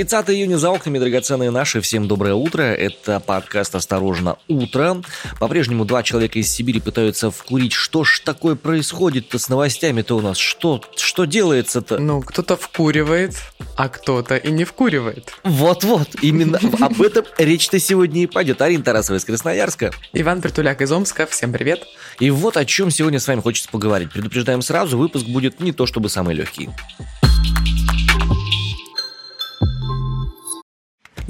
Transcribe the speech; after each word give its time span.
30 0.00 0.30
июня 0.30 0.56
за 0.56 0.70
окнами, 0.70 0.98
драгоценные 0.98 1.50
наши. 1.50 1.82
Всем 1.82 2.08
доброе 2.08 2.32
утро. 2.32 2.62
Это 2.62 3.20
подкаст 3.20 3.74
«Осторожно, 3.74 4.38
утро». 4.48 5.02
По-прежнему 5.38 5.84
два 5.84 6.02
человека 6.02 6.38
из 6.38 6.50
Сибири 6.50 6.80
пытаются 6.80 7.30
вкурить. 7.30 7.74
Что 7.74 8.02
ж 8.02 8.20
такое 8.24 8.54
происходит-то 8.54 9.38
с 9.38 9.50
новостями-то 9.50 10.16
у 10.16 10.22
нас? 10.22 10.38
Что, 10.38 10.82
что 10.96 11.26
делается-то? 11.26 11.98
Ну, 11.98 12.22
кто-то 12.22 12.56
вкуривает, 12.56 13.36
а 13.76 13.90
кто-то 13.90 14.36
и 14.36 14.50
не 14.50 14.64
вкуривает. 14.64 15.34
Вот-вот, 15.44 16.08
именно 16.22 16.58
об 16.80 17.02
этом 17.02 17.26
речь-то 17.36 17.78
сегодня 17.78 18.22
и 18.22 18.26
пойдет. 18.26 18.62
Арина 18.62 18.82
Тарасова 18.82 19.18
из 19.18 19.26
Красноярска. 19.26 19.90
Иван 20.14 20.40
Притуляк 20.40 20.80
из 20.80 20.90
Омска. 20.90 21.26
Всем 21.26 21.52
привет. 21.52 21.84
И 22.20 22.30
вот 22.30 22.56
о 22.56 22.64
чем 22.64 22.90
сегодня 22.90 23.20
с 23.20 23.28
вами 23.28 23.42
хочется 23.42 23.68
поговорить. 23.68 24.10
Предупреждаем 24.10 24.62
сразу, 24.62 24.96
выпуск 24.96 25.26
будет 25.26 25.60
не 25.60 25.72
то 25.72 25.84
чтобы 25.84 26.08
самый 26.08 26.34
легкий. 26.34 26.70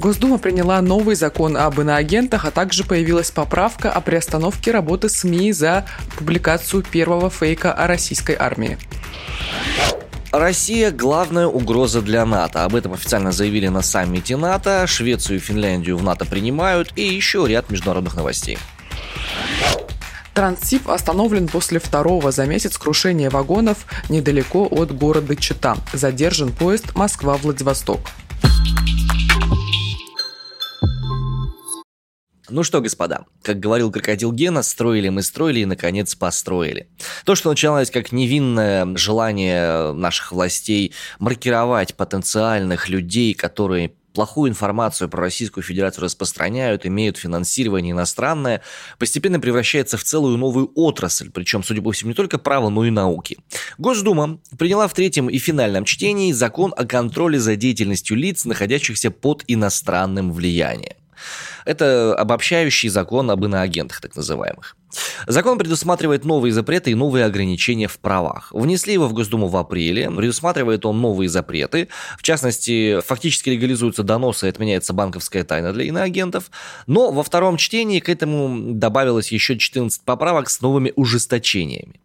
Госдума 0.01 0.39
приняла 0.39 0.81
новый 0.81 1.13
закон 1.13 1.55
об 1.55 1.79
иноагентах, 1.79 2.45
а 2.45 2.49
также 2.49 2.83
появилась 2.83 3.29
поправка 3.29 3.91
о 3.91 4.01
приостановке 4.01 4.71
работы 4.71 5.09
СМИ 5.09 5.51
за 5.51 5.85
публикацию 6.17 6.81
первого 6.81 7.29
фейка 7.29 7.71
о 7.71 7.85
российской 7.85 8.35
армии. 8.35 8.79
Россия– 10.31 10.89
главная 10.91 11.45
угроза 11.45 12.01
для 12.01 12.25
НАТО. 12.25 12.63
Об 12.63 12.73
этом 12.73 12.93
официально 12.93 13.31
заявили 13.31 13.67
на 13.67 13.83
саммите 13.83 14.37
НАТО. 14.37 14.87
Швецию 14.87 15.37
и 15.37 15.39
Финляндию 15.39 15.97
в 15.97 16.03
НАТО 16.03 16.25
принимают. 16.25 16.91
И 16.95 17.03
еще 17.03 17.45
ряд 17.47 17.69
международных 17.69 18.15
новостей. 18.15 18.57
Транссиб 20.33 20.89
остановлен 20.89 21.47
после 21.47 21.79
второго 21.79 22.31
за 22.31 22.47
месяц 22.47 22.75
крушения 22.77 23.29
вагонов 23.29 23.85
недалеко 24.09 24.65
от 24.65 24.97
города 24.97 25.35
Чита. 25.35 25.77
Задержан 25.93 26.53
поезд 26.53 26.95
Москва-Владивосток. 26.95 27.99
Ну 32.51 32.63
что, 32.63 32.81
господа, 32.81 33.25
как 33.43 33.61
говорил 33.61 33.91
крокодил 33.91 34.33
Гена, 34.33 34.61
строили 34.61 35.07
мы 35.07 35.21
строили 35.21 35.61
и, 35.61 35.65
наконец, 35.65 36.15
построили. 36.15 36.89
То, 37.23 37.33
что 37.33 37.49
началось 37.49 37.89
как 37.89 38.11
невинное 38.11 38.97
желание 38.97 39.93
наших 39.93 40.33
властей 40.33 40.93
маркировать 41.19 41.95
потенциальных 41.95 42.89
людей, 42.89 43.33
которые 43.33 43.93
плохую 44.13 44.51
информацию 44.51 45.07
про 45.07 45.21
Российскую 45.21 45.63
Федерацию 45.63 46.03
распространяют, 46.03 46.85
имеют 46.85 47.15
финансирование 47.15 47.91
иностранное, 47.91 48.61
постепенно 48.99 49.39
превращается 49.39 49.95
в 49.95 50.03
целую 50.03 50.37
новую 50.37 50.73
отрасль, 50.75 51.31
причем, 51.31 51.63
судя 51.63 51.81
по 51.81 51.93
всему, 51.93 52.09
не 52.09 52.15
только 52.15 52.37
право, 52.37 52.67
но 52.67 52.85
и 52.85 52.89
науки. 52.89 53.37
Госдума 53.77 54.39
приняла 54.57 54.89
в 54.89 54.93
третьем 54.93 55.29
и 55.29 55.37
финальном 55.37 55.85
чтении 55.85 56.33
закон 56.33 56.73
о 56.75 56.83
контроле 56.83 57.39
за 57.39 57.55
деятельностью 57.55 58.17
лиц, 58.17 58.43
находящихся 58.43 59.09
под 59.09 59.45
иностранным 59.47 60.33
влиянием. 60.33 60.95
Это 61.65 62.15
обобщающий 62.15 62.89
закон 62.89 63.29
об 63.31 63.45
иноагентах, 63.45 64.01
так 64.01 64.15
называемых. 64.15 64.75
Закон 65.27 65.57
предусматривает 65.57 66.25
новые 66.25 66.51
запреты 66.51 66.91
и 66.91 66.95
новые 66.95 67.25
ограничения 67.25 67.87
в 67.87 67.99
правах. 67.99 68.49
Внесли 68.51 68.93
его 68.93 69.07
в 69.07 69.13
Госдуму 69.13 69.47
в 69.47 69.55
апреле. 69.55 70.09
Предусматривает 70.09 70.85
он 70.85 70.99
новые 71.01 71.29
запреты. 71.29 71.87
В 72.17 72.23
частности, 72.23 72.99
фактически 73.01 73.49
легализуются 73.49 74.03
доносы 74.03 74.47
и 74.47 74.49
отменяется 74.49 74.93
банковская 74.93 75.43
тайна 75.43 75.73
для 75.73 75.85
иноагентов. 75.85 76.51
Но 76.87 77.11
во 77.11 77.23
втором 77.23 77.57
чтении 77.57 77.99
к 77.99 78.09
этому 78.09 78.73
добавилось 78.73 79.31
еще 79.31 79.57
14 79.57 80.01
поправок 80.03 80.49
с 80.49 80.61
новыми 80.61 80.91
ужесточениями. 80.95 82.01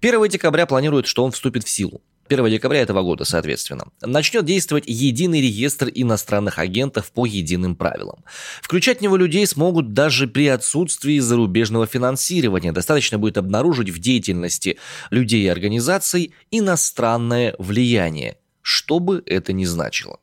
1 0.00 0.28
декабря 0.28 0.66
планируют, 0.66 1.06
что 1.06 1.24
он 1.24 1.32
вступит 1.32 1.64
в 1.64 1.68
силу. 1.68 2.00
1 2.28 2.50
декабря 2.50 2.80
этого 2.80 3.02
года, 3.02 3.24
соответственно, 3.24 3.86
начнет 4.00 4.44
действовать 4.44 4.84
единый 4.86 5.40
реестр 5.40 5.90
иностранных 5.94 6.58
агентов 6.58 7.12
по 7.12 7.26
единым 7.26 7.76
правилам. 7.76 8.24
Включать 8.62 8.98
в 8.98 9.02
него 9.02 9.16
людей 9.16 9.46
смогут 9.46 9.92
даже 9.92 10.26
при 10.26 10.48
отсутствии 10.48 11.18
зарубежного 11.18 11.86
финансирования. 11.86 12.72
Достаточно 12.72 13.18
будет 13.18 13.36
обнаружить 13.38 13.90
в 13.90 13.98
деятельности 13.98 14.78
людей 15.10 15.44
и 15.44 15.48
организаций 15.48 16.32
иностранное 16.50 17.54
влияние, 17.58 18.38
что 18.62 18.98
бы 18.98 19.22
это 19.26 19.52
ни 19.52 19.64
значило. 19.64 20.18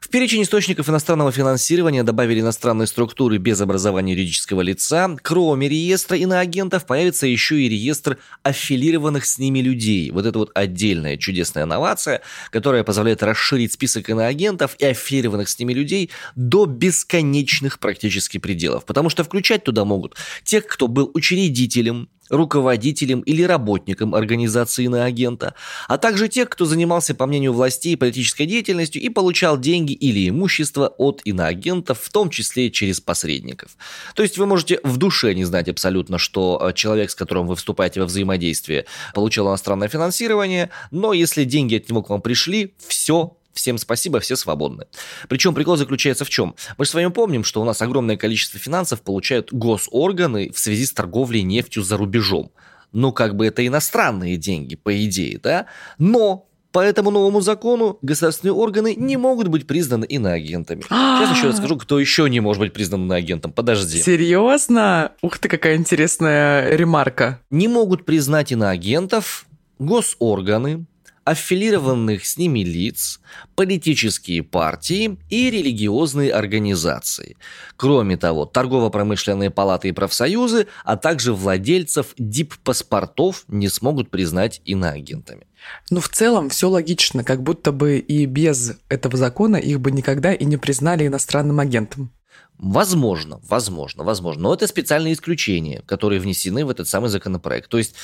В 0.00 0.08
перечень 0.08 0.42
источников 0.42 0.88
иностранного 0.88 1.32
финансирования 1.32 2.02
добавили 2.02 2.40
иностранные 2.40 2.86
структуры 2.86 3.38
без 3.38 3.60
образования 3.60 4.12
юридического 4.12 4.60
лица. 4.60 5.16
Кроме 5.22 5.68
реестра 5.68 6.16
иноагентов 6.16 6.86
появится 6.86 7.26
еще 7.26 7.60
и 7.60 7.68
реестр 7.68 8.18
аффилированных 8.42 9.24
с 9.24 9.38
ними 9.38 9.60
людей. 9.60 10.10
Вот 10.10 10.26
это 10.26 10.38
вот 10.38 10.50
отдельная 10.54 11.16
чудесная 11.16 11.66
новация, 11.66 12.22
которая 12.50 12.84
позволяет 12.84 13.22
расширить 13.22 13.72
список 13.72 14.10
иноагентов 14.10 14.76
и 14.78 14.84
аффилированных 14.84 15.48
с 15.48 15.58
ними 15.58 15.72
людей 15.72 16.10
до 16.34 16.66
бесконечных 16.66 17.78
практически 17.78 18.38
пределов. 18.38 18.84
Потому 18.84 19.08
что 19.08 19.24
включать 19.24 19.64
туда 19.64 19.84
могут 19.84 20.16
тех, 20.44 20.66
кто 20.66 20.88
был 20.88 21.10
учредителем, 21.14 22.08
руководителем 22.30 23.20
или 23.20 23.42
работником 23.42 24.14
организации 24.14 24.84
иноагента, 24.84 25.54
а 25.88 25.98
также 25.98 26.28
тех, 26.28 26.48
кто 26.48 26.64
занимался, 26.64 27.14
по 27.14 27.26
мнению 27.26 27.52
властей, 27.52 27.96
политической 27.96 28.46
деятельностью 28.46 29.02
и 29.02 29.08
получал 29.08 29.58
деньги 29.58 29.92
или 29.92 30.28
имущество 30.28 30.88
от 30.98 31.22
иноагентов, 31.24 32.00
в 32.00 32.10
том 32.10 32.30
числе 32.30 32.70
через 32.70 33.00
посредников. 33.00 33.76
То 34.14 34.22
есть 34.22 34.38
вы 34.38 34.46
можете 34.46 34.80
в 34.82 34.96
душе 34.96 35.34
не 35.34 35.44
знать 35.44 35.68
абсолютно, 35.68 36.18
что 36.18 36.60
э, 36.62 36.72
человек, 36.72 37.10
с 37.10 37.14
которым 37.14 37.46
вы 37.46 37.56
вступаете 37.56 38.00
во 38.00 38.06
взаимодействие, 38.06 38.86
получил 39.14 39.48
иностранное 39.48 39.88
финансирование, 39.88 40.70
но 40.90 41.12
если 41.12 41.44
деньги 41.44 41.76
от 41.76 41.88
него 41.88 42.02
к 42.02 42.10
вам 42.10 42.20
пришли, 42.20 42.74
все, 42.86 43.36
Всем 43.56 43.78
спасибо, 43.78 44.20
все 44.20 44.36
свободны. 44.36 44.84
Причем 45.28 45.54
прикол 45.54 45.76
заключается 45.76 46.26
в 46.26 46.28
чем? 46.28 46.54
Мы 46.76 46.84
же 46.84 46.90
с 46.90 46.94
вами 46.94 47.06
помним, 47.06 47.42
что 47.42 47.62
у 47.62 47.64
нас 47.64 47.80
огромное 47.80 48.18
количество 48.18 48.60
финансов 48.60 49.00
получают 49.00 49.50
госорганы 49.50 50.50
в 50.50 50.58
связи 50.58 50.84
с 50.84 50.92
торговлей 50.92 51.42
нефтью 51.42 51.82
за 51.82 51.96
рубежом. 51.96 52.52
Ну, 52.92 53.12
как 53.12 53.34
бы 53.34 53.46
это 53.46 53.66
иностранные 53.66 54.36
деньги, 54.36 54.76
по 54.76 54.94
идее, 55.04 55.40
да? 55.42 55.66
Но 55.98 56.46
по 56.70 56.80
этому 56.80 57.10
новому 57.10 57.40
закону 57.40 57.98
государственные 58.02 58.52
органы 58.52 58.94
не 58.94 59.16
могут 59.16 59.48
быть 59.48 59.66
признаны 59.66 60.04
иноагентами. 60.04 60.82
Сейчас 60.82 61.34
еще 61.34 61.48
расскажу, 61.48 61.78
кто 61.78 61.98
еще 61.98 62.28
не 62.28 62.40
может 62.40 62.60
быть 62.60 62.74
признан 62.74 63.06
иноагентом. 63.06 63.52
Подожди. 63.52 64.02
Серьезно? 64.02 65.12
Ух 65.22 65.38
ты, 65.38 65.48
какая 65.48 65.76
интересная 65.76 66.76
ремарка. 66.76 67.40
Не 67.48 67.68
могут 67.68 68.04
признать 68.04 68.52
иноагентов 68.52 69.46
госорганы, 69.78 70.84
аффилированных 71.26 72.24
с 72.24 72.38
ними 72.38 72.60
лиц, 72.60 73.20
политические 73.56 74.44
партии 74.44 75.18
и 75.28 75.50
религиозные 75.50 76.32
организации. 76.32 77.36
Кроме 77.76 78.16
того, 78.16 78.46
торгово-промышленные 78.46 79.50
палаты 79.50 79.88
и 79.88 79.92
профсоюзы, 79.92 80.68
а 80.84 80.96
также 80.96 81.34
владельцев 81.34 82.14
дип-паспортов 82.16 83.44
не 83.48 83.68
смогут 83.68 84.08
признать 84.08 84.62
иноагентами. 84.64 85.48
Ну, 85.90 86.00
в 86.00 86.08
целом, 86.08 86.48
все 86.48 86.68
логично, 86.68 87.24
как 87.24 87.42
будто 87.42 87.72
бы 87.72 87.98
и 87.98 88.24
без 88.26 88.76
этого 88.88 89.16
закона 89.16 89.56
их 89.56 89.80
бы 89.80 89.90
никогда 89.90 90.32
и 90.32 90.44
не 90.44 90.56
признали 90.56 91.08
иностранным 91.08 91.58
агентом. 91.58 92.12
Возможно, 92.58 93.38
возможно, 93.46 94.02
возможно. 94.02 94.44
Но 94.44 94.54
это 94.54 94.66
специальные 94.66 95.12
исключения, 95.12 95.82
которые 95.84 96.20
внесены 96.20 96.64
в 96.64 96.70
этот 96.70 96.88
самый 96.88 97.10
законопроект. 97.10 97.68
То 97.68 97.76
есть 97.76 97.94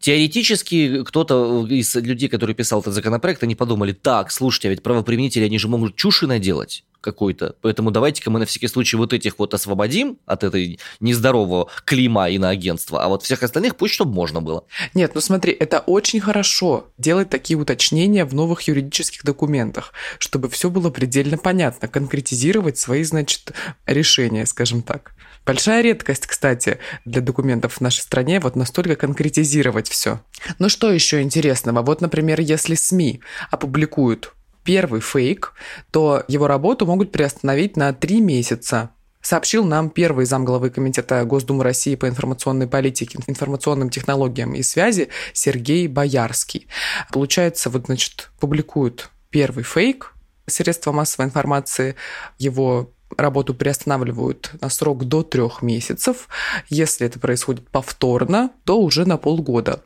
теоретически 0.00 1.02
кто-то 1.02 1.66
из 1.66 1.94
людей, 1.94 2.28
который 2.28 2.54
писал 2.54 2.80
этот 2.80 2.92
законопроект, 2.92 3.42
они 3.42 3.54
подумали, 3.54 3.92
так, 3.92 4.30
слушайте, 4.30 4.68
а 4.68 4.70
ведь 4.70 4.82
правоприменители, 4.82 5.44
они 5.44 5.58
же 5.58 5.68
могут 5.68 5.96
чуши 5.96 6.26
наделать 6.26 6.84
какой-то. 7.02 7.56
Поэтому 7.60 7.90
давайте-ка 7.90 8.30
мы 8.30 8.38
на 8.38 8.46
всякий 8.46 8.68
случай 8.68 8.96
вот 8.96 9.12
этих 9.12 9.38
вот 9.38 9.52
освободим 9.52 10.18
от 10.24 10.44
этой 10.44 10.80
нездорового 11.00 11.68
клима 11.84 12.30
и 12.30 12.38
на 12.38 12.48
агентство, 12.48 13.04
а 13.04 13.08
вот 13.08 13.22
всех 13.22 13.42
остальных 13.42 13.76
пусть 13.76 13.92
чтобы 13.92 14.14
можно 14.14 14.40
было. 14.40 14.64
Нет, 14.94 15.12
ну 15.14 15.20
смотри, 15.20 15.52
это 15.52 15.80
очень 15.80 16.20
хорошо 16.20 16.86
делать 16.96 17.28
такие 17.28 17.58
уточнения 17.58 18.24
в 18.24 18.34
новых 18.34 18.62
юридических 18.62 19.24
документах, 19.24 19.92
чтобы 20.18 20.48
все 20.48 20.70
было 20.70 20.88
предельно 20.90 21.36
понятно, 21.36 21.88
конкретизировать 21.88 22.78
свои, 22.78 23.02
значит, 23.02 23.52
решения, 23.86 24.46
скажем 24.46 24.82
так. 24.82 25.12
Большая 25.44 25.82
редкость, 25.82 26.26
кстати, 26.26 26.78
для 27.04 27.20
документов 27.20 27.74
в 27.74 27.80
нашей 27.80 28.00
стране 28.00 28.38
вот 28.38 28.54
настолько 28.54 28.94
конкретизировать 28.94 29.88
все. 29.88 30.20
Ну 30.60 30.68
что 30.68 30.92
еще 30.92 31.20
интересного? 31.20 31.82
Вот, 31.82 32.00
например, 32.00 32.40
если 32.40 32.76
СМИ 32.76 33.20
опубликуют 33.50 34.34
первый 34.64 35.00
фейк, 35.00 35.54
то 35.90 36.24
его 36.28 36.46
работу 36.46 36.86
могут 36.86 37.12
приостановить 37.12 37.76
на 37.76 37.92
три 37.92 38.20
месяца 38.20 38.90
сообщил 39.22 39.64
нам 39.64 39.88
первый 39.88 40.26
замглавы 40.26 40.68
Комитета 40.68 41.24
Госдумы 41.24 41.64
России 41.64 41.94
по 41.94 42.08
информационной 42.08 42.66
политике, 42.66 43.18
информационным 43.26 43.88
технологиям 43.88 44.52
и 44.54 44.62
связи 44.62 45.08
Сергей 45.32 45.86
Боярский. 45.86 46.66
Получается, 47.12 47.70
вот, 47.70 47.86
значит, 47.86 48.30
публикуют 48.40 49.10
первый 49.30 49.64
фейк, 49.64 50.12
средства 50.46 50.92
массовой 50.92 51.26
информации 51.26 51.94
его 52.38 52.92
работу 53.16 53.54
приостанавливают 53.54 54.52
на 54.60 54.70
срок 54.70 55.04
до 55.04 55.22
трех 55.22 55.62
месяцев. 55.62 56.28
Если 56.68 57.06
это 57.06 57.20
происходит 57.20 57.68
повторно, 57.68 58.50
то 58.64 58.80
уже 58.80 59.04
на 59.06 59.18
полгода. 59.18 59.82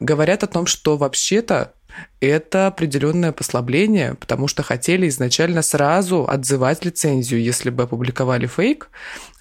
Говорят 0.00 0.42
о 0.42 0.48
том, 0.48 0.66
что 0.66 0.96
вообще-то 0.96 1.72
это 2.20 2.66
определенное 2.66 3.32
послабление, 3.32 4.14
потому 4.14 4.48
что 4.48 4.62
хотели 4.62 5.08
изначально 5.08 5.62
сразу 5.62 6.26
отзывать 6.28 6.84
лицензию. 6.84 7.42
Если 7.42 7.70
бы 7.70 7.84
опубликовали 7.84 8.46
фейк, 8.46 8.88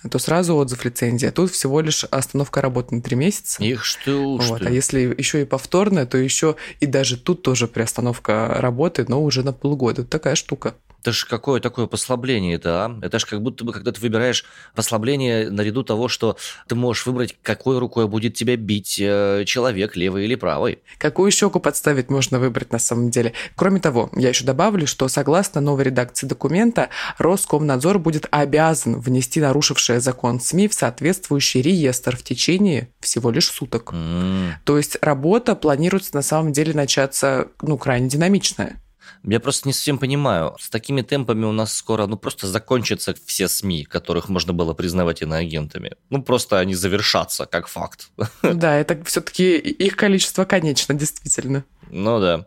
то 0.10 0.20
сразу 0.20 0.56
отзыв 0.56 0.84
лицензии. 0.84 1.28
А 1.28 1.32
тут 1.32 1.52
всего 1.52 1.82
лишь 1.82 2.04
остановка 2.04 2.62
работы 2.62 2.96
на 2.96 3.02
три 3.02 3.16
месяца. 3.16 3.64
Их 3.64 3.86
что, 3.86 4.38
вот. 4.38 4.62
А 4.62 4.70
если 4.70 5.16
еще 5.18 5.42
и 5.42 5.46
повторная, 5.46 6.06
то 6.06 6.18
еще 6.18 6.56
и 6.80 6.86
даже 6.86 7.18
тут 7.18 7.42
тоже 7.42 7.68
приостановка 7.68 8.56
работы, 8.60 9.06
но 9.08 9.24
уже 9.24 9.44
на 9.44 9.54
полгода. 9.54 10.04
Такая 10.04 10.36
штука. 10.36 10.76
Это 11.04 11.12
ж 11.12 11.26
какое 11.26 11.60
такое 11.60 11.86
послабление 11.88 12.56
это, 12.56 12.86
а? 12.86 13.00
Это 13.02 13.20
ж 13.20 13.26
как 13.26 13.42
будто 13.42 13.66
бы, 13.66 13.74
когда 13.74 13.92
ты 13.92 14.00
выбираешь 14.00 14.46
послабление 14.74 15.50
наряду 15.50 15.84
того, 15.84 16.08
что 16.08 16.38
ты 16.70 16.76
можешь 16.76 17.06
выбрать, 17.06 17.36
какой 17.42 17.78
рукой 17.78 18.08
будет 18.08 18.36
тебя 18.36 18.56
бить 18.56 19.02
э, 19.02 19.44
человек, 19.46 19.98
левой 19.98 20.24
или 20.24 20.36
правой. 20.36 20.80
Какую 20.98 21.30
щеку 21.32 21.60
подставить 21.60 22.10
можно 22.10 22.40
выбрать 22.40 22.72
на 22.72 22.80
самом 22.80 23.10
деле. 23.10 23.34
Кроме 23.58 23.82
того, 23.82 24.12
я 24.14 24.30
еще 24.30 24.46
добавлю, 24.46 24.88
что 24.88 25.10
согласно 25.10 25.60
новой 25.60 25.84
редакции 25.84 26.26
документа, 26.26 26.88
Роскомнадзор 27.18 28.00
будет 28.00 28.28
обязан 28.32 28.98
внести 28.98 29.42
нарушившее 29.42 30.00
закон 30.00 30.40
СМИ 30.40 30.70
в 30.70 30.74
соответствующий 30.74 31.62
реестр 31.62 32.16
в 32.16 32.24
течение 32.24 32.88
всего 33.02 33.30
лишь 33.30 33.48
суток. 33.48 33.92
Mm. 33.92 34.52
То 34.64 34.78
есть 34.78 34.98
работа 35.02 35.56
планируется 35.56 36.16
на 36.16 36.22
самом 36.22 36.54
деле 36.54 36.74
начаться, 36.74 37.50
ну, 37.62 37.78
крайне 37.78 38.08
динамичная. 38.08 38.80
Я 39.26 39.40
просто 39.40 39.70
не 39.70 39.74
совсем 39.74 39.98
понимаю, 39.98 40.56
с 40.60 40.70
такими 40.70 41.02
темпами 41.02 41.46
у 41.46 41.54
нас 41.54 41.74
скоро, 41.74 42.08
ну, 42.08 42.18
просто 42.18 42.48
закончатся 42.48 43.16
все 43.26 43.48
СМИ, 43.48 43.86
которых 43.86 44.28
можно 44.28 44.52
было 44.52 44.74
признавать 44.74 45.22
иноагентами. 45.22 45.94
Ну, 46.10 46.22
просто 46.22 46.60
они 46.60 46.76
завершатся, 46.76 47.46
как 47.46 47.68
факт. 47.68 48.10
Да, 48.42 48.76
это 48.76 49.04
все-таки 49.06 49.58
их 49.58 49.96
количество 49.96 50.46
конечно, 50.46 50.94
действительно. 50.94 51.64
Ну 51.90 52.20
да. 52.20 52.46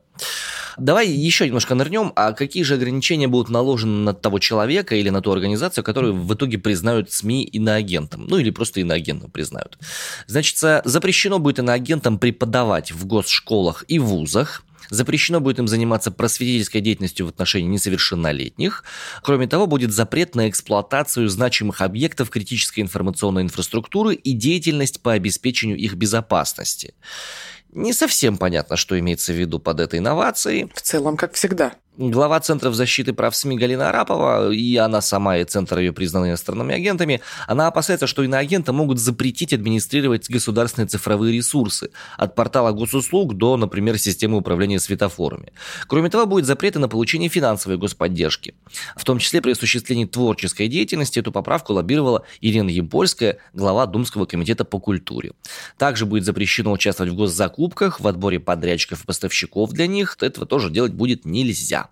Давай 0.79 1.09
еще 1.09 1.47
немножко 1.47 1.75
нырнем. 1.75 2.13
А 2.17 2.33
какие 2.33 2.63
же 2.63 2.75
ограничения 2.75 3.29
будут 3.29 3.49
наложены 3.49 4.05
на 4.05 4.15
того 4.15 4.39
человека 4.39 4.95
или 4.95 5.09
на 5.09 5.23
ту 5.23 5.33
организацию, 5.33 5.83
которую 5.85 6.15
в 6.15 6.35
итоге 6.35 6.59
признают 6.59 7.11
СМИ 7.11 7.45
иноагентом? 7.45 8.27
Ну 8.27 8.39
или 8.39 8.51
просто 8.51 8.81
иноагентом 8.81 9.31
признают. 9.31 9.79
Значит, 10.27 10.59
запрещено 10.85 11.39
будет 11.39 11.59
иноагентам 11.59 12.19
преподавать 12.19 12.93
в 12.93 13.07
госшколах 13.07 13.85
и 13.89 13.99
вузах, 13.99 14.63
Запрещено 14.91 15.41
будет 15.41 15.59
им 15.59 15.69
заниматься 15.69 16.11
просветительской 16.11 16.81
деятельностью 16.81 17.27
в 17.27 17.29
отношении 17.29 17.69
несовершеннолетних. 17.69 18.85
Кроме 19.23 19.47
того, 19.47 19.67
будет 19.67 19.93
запрет 19.93 20.35
на 20.35 20.49
эксплуатацию 20.49 21.29
значимых 21.29 21.81
объектов 21.81 22.31
критической 22.31 22.83
информационной 22.83 23.43
инфраструктуры 23.43 24.15
и 24.15 24.33
деятельность 24.33 25.01
по 25.01 25.13
обеспечению 25.13 25.77
их 25.77 25.95
безопасности. 25.95 26.95
Не 27.73 27.93
совсем 27.93 28.39
понятно, 28.39 28.77
что 28.77 28.99
имеется 28.99 29.33
в 29.33 29.37
виду 29.37 29.59
под 29.59 29.81
этой 29.81 29.99
инновацией. 29.99 30.71
В 30.75 30.81
целом, 30.81 31.17
как 31.17 31.35
всегда. 31.35 31.75
Глава 31.99 32.41
Центров 32.41 32.75
защиты 32.75 33.15
прав 33.15 33.35
СМИ 33.35 33.57
Галина 33.57 33.89
Арапова, 33.89 34.53
и 34.53 34.77
она 34.77 35.01
сама, 35.01 35.39
и 35.39 35.45
Центр 35.45 35.79
ее 35.79 35.95
признаны 35.95 36.27
иностранными 36.27 36.75
агентами, 36.75 37.23
она 37.47 37.69
опасается, 37.69 38.07
что 38.07 38.23
иноагенты 38.23 38.73
могут 38.73 38.99
запретить 38.99 39.55
администрировать 39.55 40.29
государственные 40.29 40.89
цифровые 40.89 41.33
ресурсы, 41.33 41.89
от 42.19 42.35
портала 42.35 42.73
госуслуг 42.73 43.33
до, 43.39 43.57
например, 43.57 43.97
системы 43.97 44.37
управления 44.37 44.79
светофорами. 44.79 45.55
Кроме 45.87 46.11
того, 46.11 46.27
будет 46.27 46.45
запреты 46.45 46.79
на 46.81 46.89
получение 46.89 47.31
финансовой 47.31 47.79
господдержки. 47.79 48.55
В 48.95 49.05
том 49.05 49.19
числе 49.19 49.41
при 49.41 49.53
осуществлении 49.53 50.05
творческой 50.05 50.69
деятельности 50.69 51.21
эту 51.21 51.33
поправку 51.33 51.73
лоббировала 51.73 52.25
Ирина 52.43 52.69
Емпольская, 52.69 53.39
глава 53.55 53.87
Думского 53.87 54.27
комитета 54.27 54.67
по 54.67 54.79
культуре. 54.81 55.33
Также 55.79 56.05
будет 56.05 56.27
запрещено 56.27 56.73
участвовать 56.73 57.15
в 57.15 57.17
госзакупках, 57.17 58.01
в 58.01 58.07
отборе 58.07 58.39
подрядчиков 58.39 59.03
и 59.03 59.07
поставщиков 59.07 59.73
для 59.73 59.87
них. 59.87 60.19
Этого 60.21 60.47
тоже 60.47 60.69
делать 60.69 60.93
будет 60.93 61.25
нельзя. 61.25 61.86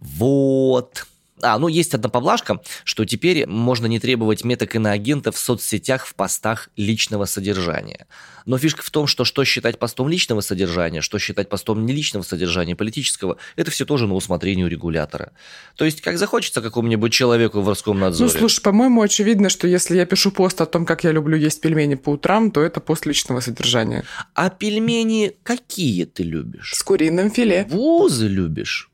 Вот. 0.00 1.06
А, 1.42 1.58
ну 1.58 1.68
есть 1.68 1.94
одна 1.94 2.08
поблажка, 2.08 2.60
что 2.84 3.04
теперь 3.04 3.46
можно 3.46 3.86
не 3.86 3.98
требовать 3.98 4.44
меток 4.44 4.74
иноагента 4.74 5.32
в 5.32 5.38
соцсетях 5.38 6.06
в 6.06 6.14
постах 6.14 6.68
личного 6.76 7.24
содержания. 7.24 8.06
Но 8.46 8.58
фишка 8.58 8.82
в 8.82 8.90
том, 8.90 9.06
что 9.06 9.24
что 9.24 9.44
считать 9.44 9.78
постом 9.78 10.08
личного 10.08 10.40
содержания, 10.40 11.00
что 11.00 11.18
считать 11.18 11.48
постом 11.48 11.84
не 11.84 11.92
личного 11.92 12.22
содержания, 12.22 12.74
политического, 12.74 13.36
это 13.56 13.70
все 13.70 13.84
тоже 13.84 14.06
на 14.06 14.14
усмотрение 14.14 14.66
у 14.66 14.68
регулятора. 14.68 15.32
То 15.76 15.84
есть, 15.84 16.00
как 16.00 16.18
захочется 16.18 16.62
какому-нибудь 16.62 17.12
человеку 17.12 17.60
в 17.60 17.68
Роскомнадзоре. 17.68 18.30
Ну, 18.32 18.38
слушай, 18.38 18.62
по-моему, 18.62 19.02
очевидно, 19.02 19.50
что 19.50 19.66
если 19.66 19.96
я 19.96 20.06
пишу 20.06 20.30
пост 20.30 20.60
о 20.60 20.66
том, 20.66 20.86
как 20.86 21.04
я 21.04 21.12
люблю 21.12 21.36
есть 21.36 21.60
пельмени 21.60 21.94
по 21.94 22.10
утрам, 22.10 22.50
то 22.50 22.62
это 22.62 22.80
пост 22.80 23.06
личного 23.06 23.40
содержания. 23.40 24.04
А 24.34 24.50
пельмени 24.50 25.36
какие 25.42 26.04
ты 26.04 26.22
любишь? 26.22 26.72
С 26.74 26.82
куриным 26.82 27.30
филе. 27.30 27.66
Вузы 27.68 28.26
любишь? 28.26 28.89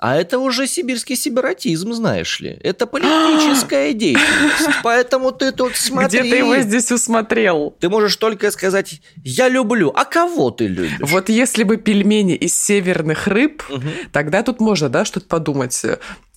А 0.00 0.16
это 0.16 0.38
уже 0.38 0.66
сибирский 0.66 1.14
сепаратизм, 1.14 1.92
знаешь 1.92 2.40
ли. 2.40 2.58
Это 2.62 2.86
политическая 2.86 3.92
деятельность. 3.94 4.80
Поэтому 4.82 5.30
ты 5.30 5.52
тут 5.52 5.76
смотри. 5.76 6.20
Где 6.20 6.30
ты 6.30 6.36
его 6.38 6.56
здесь 6.56 6.90
усмотрел? 6.90 7.76
Ты 7.78 7.90
можешь 7.90 8.16
только 8.16 8.50
сказать 8.50 9.02
«я 9.22 9.50
люблю». 9.50 9.92
А 9.94 10.06
кого 10.06 10.50
ты 10.50 10.68
любишь? 10.68 10.98
Вот 11.10 11.28
если 11.28 11.64
бы 11.64 11.76
пельмени 11.76 12.34
из 12.34 12.58
северных 12.58 13.26
рыб, 13.26 13.62
угу. 13.68 13.82
тогда 14.10 14.42
тут 14.42 14.58
можно, 14.58 14.88
да, 14.88 15.04
что-то 15.04 15.26
подумать 15.26 15.84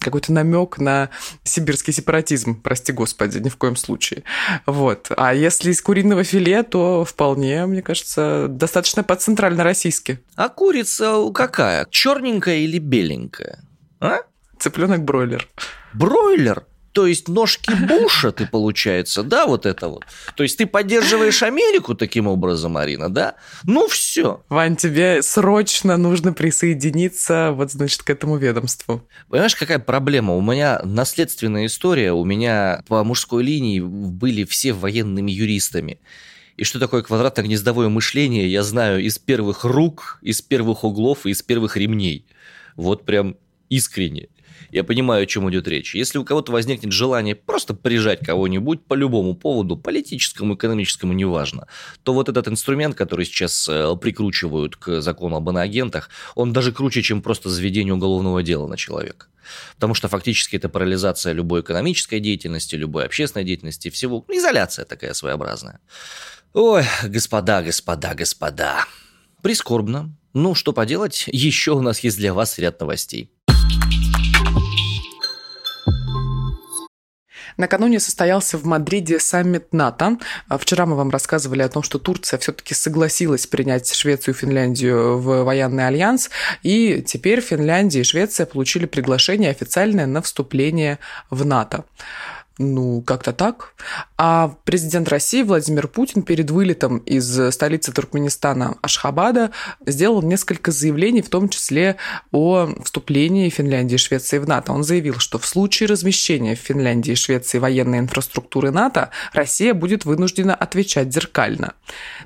какой-то 0.03 0.31
намек 0.31 0.77
на 0.77 1.09
сибирский 1.43 1.93
сепаратизм, 1.93 2.61
прости 2.61 2.91
господи, 2.91 3.39
ни 3.39 3.49
в 3.49 3.57
коем 3.57 3.75
случае. 3.75 4.23
Вот. 4.65 5.11
А 5.15 5.33
если 5.33 5.71
из 5.71 5.81
куриного 5.81 6.23
филе, 6.23 6.63
то 6.63 7.05
вполне, 7.05 7.65
мне 7.65 7.81
кажется, 7.81 8.47
достаточно 8.49 9.03
по 9.03 9.15
центрально-российски. 9.15 10.19
А 10.35 10.49
курица 10.49 11.31
какая? 11.33 11.87
Черненькая 11.89 12.57
или 12.57 12.77
беленькая? 12.77 13.63
А? 13.99 14.19
Цыпленок 14.59 15.03
бройлер. 15.03 15.47
Бройлер? 15.93 16.65
То 16.93 17.07
есть 17.07 17.27
ножки 17.27 17.71
Буша 17.87 18.31
ты, 18.31 18.45
получается, 18.45 19.23
да, 19.23 19.47
вот 19.47 19.65
это 19.65 19.89
вот. 19.89 20.05
То 20.35 20.43
есть 20.43 20.57
ты 20.57 20.67
поддерживаешь 20.67 21.41
Америку 21.43 21.95
таким 21.95 22.27
образом, 22.27 22.73
Марина, 22.73 23.09
да? 23.09 23.35
Ну 23.63 23.87
все. 23.87 24.43
Вань, 24.47 24.75
тебе 24.75 25.21
срочно 25.23 25.97
нужно 25.97 26.33
присоединиться 26.33 27.51
вот, 27.53 27.71
значит, 27.71 28.03
к 28.03 28.09
этому 28.09 28.37
ведомству. 28.37 29.07
Понимаешь, 29.27 29.55
какая 29.55 29.79
проблема? 29.79 30.35
У 30.35 30.41
меня 30.41 30.79
наследственная 30.83 31.65
история, 31.65 32.13
у 32.13 32.23
меня 32.23 32.83
по 32.87 33.03
мужской 33.03 33.43
линии 33.43 33.79
были 33.79 34.43
все 34.43 34.71
военными 34.73 35.31
юристами. 35.31 35.99
И 36.57 36.63
что 36.63 36.79
такое 36.79 37.01
квадратно-гнездовое 37.01 37.89
мышление, 37.89 38.51
я 38.51 38.61
знаю 38.61 39.03
из 39.03 39.17
первых 39.17 39.63
рук, 39.63 40.19
из 40.21 40.43
первых 40.43 40.83
углов 40.83 41.25
и 41.25 41.31
из 41.31 41.41
первых 41.41 41.75
ремней. 41.75 42.27
Вот 42.75 43.05
прям 43.05 43.35
искренне. 43.69 44.27
Я 44.73 44.83
понимаю, 44.83 45.21
о 45.21 45.25
чем 45.27 45.47
идет 45.51 45.67
речь. 45.67 45.93
Если 45.93 46.17
у 46.17 46.25
кого-то 46.25 46.51
возникнет 46.51 46.91
желание 46.91 47.35
просто 47.35 47.75
прижать 47.75 48.25
кого-нибудь 48.25 48.83
по 48.87 48.95
любому 48.95 49.35
поводу, 49.35 49.77
политическому, 49.77 50.55
экономическому, 50.55 51.13
неважно, 51.13 51.67
то 52.01 52.11
вот 52.11 52.27
этот 52.27 52.47
инструмент, 52.47 52.95
который 52.95 53.25
сейчас 53.25 53.69
э, 53.69 53.95
прикручивают 54.01 54.75
к 54.75 54.99
закону 54.99 55.35
об 55.35 55.47
иноагентах, 55.47 56.09
он 56.33 56.53
даже 56.53 56.71
круче, 56.71 57.03
чем 57.03 57.21
просто 57.21 57.49
заведение 57.49 57.93
уголовного 57.93 58.41
дела 58.41 58.65
на 58.65 58.75
человека. 58.75 59.27
Потому 59.75 59.93
что 59.93 60.07
фактически 60.07 60.55
это 60.55 60.69
парализация 60.69 61.33
любой 61.33 61.61
экономической 61.61 62.19
деятельности, 62.19 62.73
любой 62.73 63.05
общественной 63.05 63.45
деятельности, 63.45 63.91
всего. 63.91 64.25
Изоляция 64.27 64.85
такая 64.85 65.13
своеобразная. 65.13 65.81
Ой, 66.55 66.83
господа, 67.03 67.61
господа, 67.61 68.15
господа. 68.15 68.85
Прискорбно. 69.43 70.15
Ну, 70.33 70.55
что 70.55 70.73
поделать, 70.73 71.25
еще 71.27 71.73
у 71.73 71.81
нас 71.81 71.99
есть 71.99 72.17
для 72.17 72.33
вас 72.33 72.57
ряд 72.57 72.79
новостей. 72.79 73.29
Накануне 77.57 77.99
состоялся 77.99 78.57
в 78.57 78.65
Мадриде 78.65 79.19
саммит 79.19 79.73
НАТО. 79.73 80.17
А 80.47 80.57
вчера 80.57 80.85
мы 80.85 80.95
вам 80.95 81.09
рассказывали 81.09 81.61
о 81.61 81.69
том, 81.69 81.83
что 81.83 81.99
Турция 81.99 82.39
все-таки 82.39 82.73
согласилась 82.73 83.47
принять 83.47 83.93
Швецию 83.93 84.35
и 84.35 84.37
Финляндию 84.37 85.17
в 85.17 85.43
военный 85.43 85.87
альянс, 85.87 86.29
и 86.63 87.03
теперь 87.05 87.41
Финляндия 87.41 88.01
и 88.01 88.03
Швеция 88.03 88.45
получили 88.45 88.85
приглашение 88.85 89.51
официальное 89.51 90.05
на 90.05 90.21
вступление 90.21 90.99
в 91.29 91.45
НАТО. 91.45 91.85
Ну, 92.59 93.01
как-то 93.01 93.33
так. 93.33 93.73
А 94.15 94.55
президент 94.63 95.09
России 95.09 95.41
Владимир 95.41 95.87
Путин 95.87 96.21
перед 96.21 96.51
вылетом 96.51 96.99
из 96.99 97.51
столицы 97.51 97.91
Туркменистана 97.91 98.77
Ашхабада 98.83 99.51
сделал 99.85 100.21
несколько 100.21 100.71
заявлений, 100.71 101.23
в 101.23 101.29
том 101.29 101.49
числе 101.49 101.97
о 102.31 102.69
вступлении 102.83 103.49
Финляндии 103.49 103.95
и 103.95 103.97
Швеции 103.97 104.37
в 104.37 104.47
НАТО. 104.47 104.71
Он 104.71 104.83
заявил, 104.83 105.15
что 105.15 105.39
в 105.39 105.47
случае 105.47 105.89
размещения 105.89 106.55
в 106.55 106.59
Финляндии 106.59 107.13
и 107.13 107.15
Швеции 107.15 107.57
военной 107.57 107.97
инфраструктуры 107.97 108.69
НАТО 108.69 109.09
Россия 109.33 109.73
будет 109.73 110.05
вынуждена 110.05 110.53
отвечать 110.53 111.11
зеркально. 111.11 111.73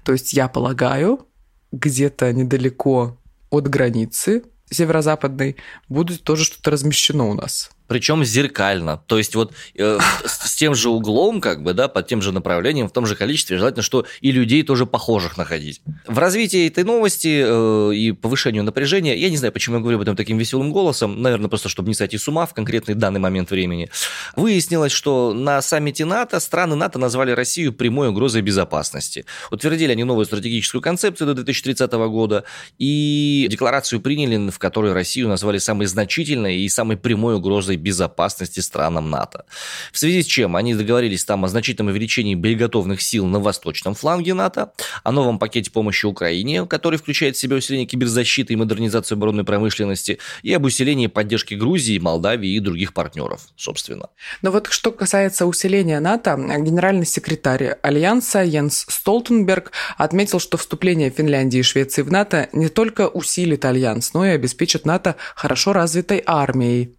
То 0.03 0.11
есть, 0.11 0.33
я 0.33 0.49
полагаю, 0.49 1.25
где-то 1.71 2.33
недалеко 2.33 3.17
от 3.49 3.69
границы 3.69 4.43
северо-западной 4.69 5.55
будет 5.87 6.23
тоже 6.23 6.43
что-то 6.43 6.71
размещено 6.71 7.29
у 7.29 7.33
нас. 7.33 7.71
Причем 7.87 8.23
зеркально. 8.23 9.01
То 9.07 9.17
есть 9.17 9.35
вот 9.35 9.53
э, 9.75 9.99
с, 10.25 10.51
с 10.51 10.55
тем 10.55 10.75
же 10.75 10.89
углом, 10.89 11.41
как 11.41 11.63
бы, 11.63 11.73
да, 11.73 11.87
под 11.87 12.07
тем 12.07 12.21
же 12.21 12.31
направлением, 12.31 12.87
в 12.87 12.91
том 12.91 13.05
же 13.05 13.15
количестве, 13.15 13.57
желательно, 13.57 13.83
что 13.83 14.05
и 14.21 14.31
людей 14.31 14.63
тоже 14.63 14.85
похожих 14.85 15.37
находить. 15.37 15.81
В 16.05 16.19
развитии 16.19 16.67
этой 16.67 16.83
новости 16.83 17.43
э, 17.45 17.95
и 17.95 18.11
повышению 18.11 18.63
напряжения, 18.63 19.17
я 19.17 19.29
не 19.29 19.37
знаю, 19.37 19.53
почему 19.53 19.77
я 19.77 19.81
говорю 19.81 19.97
об 19.97 20.01
этом 20.01 20.15
таким 20.15 20.37
веселым 20.37 20.71
голосом, 20.71 21.21
наверное, 21.21 21.49
просто 21.49 21.69
чтобы 21.69 21.89
не 21.89 21.95
сойти 21.95 22.17
с 22.17 22.27
ума 22.27 22.45
в 22.45 22.53
конкретный 22.53 22.95
данный 22.95 23.19
момент 23.19 23.51
времени, 23.51 23.89
выяснилось, 24.35 24.91
что 24.91 25.33
на 25.33 25.61
саммите 25.61 26.05
НАТО 26.05 26.39
страны 26.39 26.75
НАТО 26.75 26.99
назвали 26.99 27.31
Россию 27.31 27.73
прямой 27.73 28.09
угрозой 28.09 28.41
безопасности. 28.41 29.25
Утвердили 29.51 29.91
они 29.91 30.03
новую 30.03 30.25
стратегическую 30.25 30.81
концепцию 30.81 31.27
до 31.27 31.33
2030 31.35 31.91
года 31.93 32.43
и 32.77 33.47
декларацию 33.49 34.01
приняли, 34.01 34.49
в 34.49 34.59
которой 34.59 34.93
Россию 34.93 35.29
назвали 35.29 35.57
самой 35.57 35.87
значительной 35.87 36.57
и 36.57 36.69
самой 36.69 36.97
прямой 36.97 37.35
угрозой 37.35 37.76
безопасности 37.77 38.59
странам 38.59 39.09
НАТО. 39.09 39.45
В 39.91 39.97
связи 39.97 40.23
с 40.23 40.25
чем 40.25 40.55
они 40.55 40.75
договорились 40.75 41.25
там 41.25 41.45
о 41.45 41.47
значительном 41.47 41.91
увеличении 41.91 42.35
боеготовных 42.35 43.01
сил 43.01 43.25
на 43.25 43.39
восточном 43.39 43.95
фланге 43.95 44.33
НАТО, 44.33 44.71
о 45.03 45.11
новом 45.11 45.39
пакете 45.39 45.71
помощи 45.71 46.05
Украине, 46.05 46.65
который 46.65 46.99
включает 46.99 47.35
в 47.35 47.39
себя 47.39 47.55
усиление 47.55 47.85
киберзащиты 47.85 48.53
и 48.53 48.55
модернизацию 48.55 49.15
оборонной 49.15 49.43
промышленности, 49.43 50.19
и 50.43 50.53
об 50.53 50.65
усилении 50.65 51.07
поддержки 51.07 51.53
Грузии, 51.53 51.97
Молдавии 51.99 52.51
и 52.51 52.59
других 52.59 52.93
партнеров, 52.93 53.41
собственно. 53.55 54.09
Но 54.41 54.51
вот 54.51 54.67
что 54.67 54.91
касается 54.91 55.45
усиления 55.45 55.99
НАТО, 55.99 56.35
генеральный 56.59 57.05
секретарь 57.05 57.77
Альянса 57.81 58.43
Йенс 58.43 58.85
Столтенберг 58.87 59.71
отметил, 59.97 60.39
что 60.39 60.57
вступление 60.57 61.09
Финляндии 61.09 61.59
и 61.59 61.63
Швеции 61.63 62.01
в 62.01 62.11
НАТО 62.11 62.49
не 62.53 62.69
только 62.69 63.07
усилит 63.07 63.65
Альянс, 63.65 64.13
но 64.13 64.25
и 64.25 64.29
обеспечит 64.29 64.85
НАТО 64.85 65.15
хорошо 65.35 65.73
развитой 65.73 66.23
армией. 66.25 66.95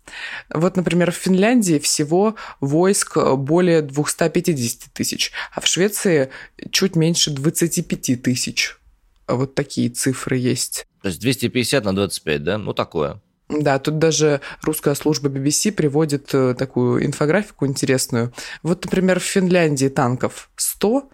Вот, 0.69 0.77
например, 0.77 1.11
в 1.13 1.15
Финляндии 1.15 1.79
всего 1.79 2.35
войск 2.61 3.17
более 3.37 3.81
250 3.81 4.93
тысяч, 4.93 5.33
а 5.55 5.63
в 5.63 5.67
Швеции 5.67 6.29
чуть 6.71 6.95
меньше 6.95 7.31
25 7.31 8.23
тысяч. 8.23 8.77
Вот 9.27 9.55
такие 9.55 9.89
цифры 9.89 10.37
есть. 10.37 10.87
То 11.01 11.09
есть 11.09 11.23
250 11.23 11.83
на 11.87 11.97
25, 11.97 12.45
да? 12.45 12.59
Ну, 12.59 12.75
такое. 12.75 13.19
Да, 13.49 13.79
тут 13.79 13.99
даже 13.99 14.43
русская 14.61 14.95
служба 14.95 15.31
BBC 15.31 15.73
приводит 15.73 16.35
э, 16.35 16.55
такую 16.55 17.07
инфографику 17.07 17.67
интересную. 17.67 18.35
Вот, 18.63 18.85
например, 18.85 19.21
в 19.21 19.25
Финляндии 19.25 19.89
танков 19.89 20.51
100, 20.57 21.09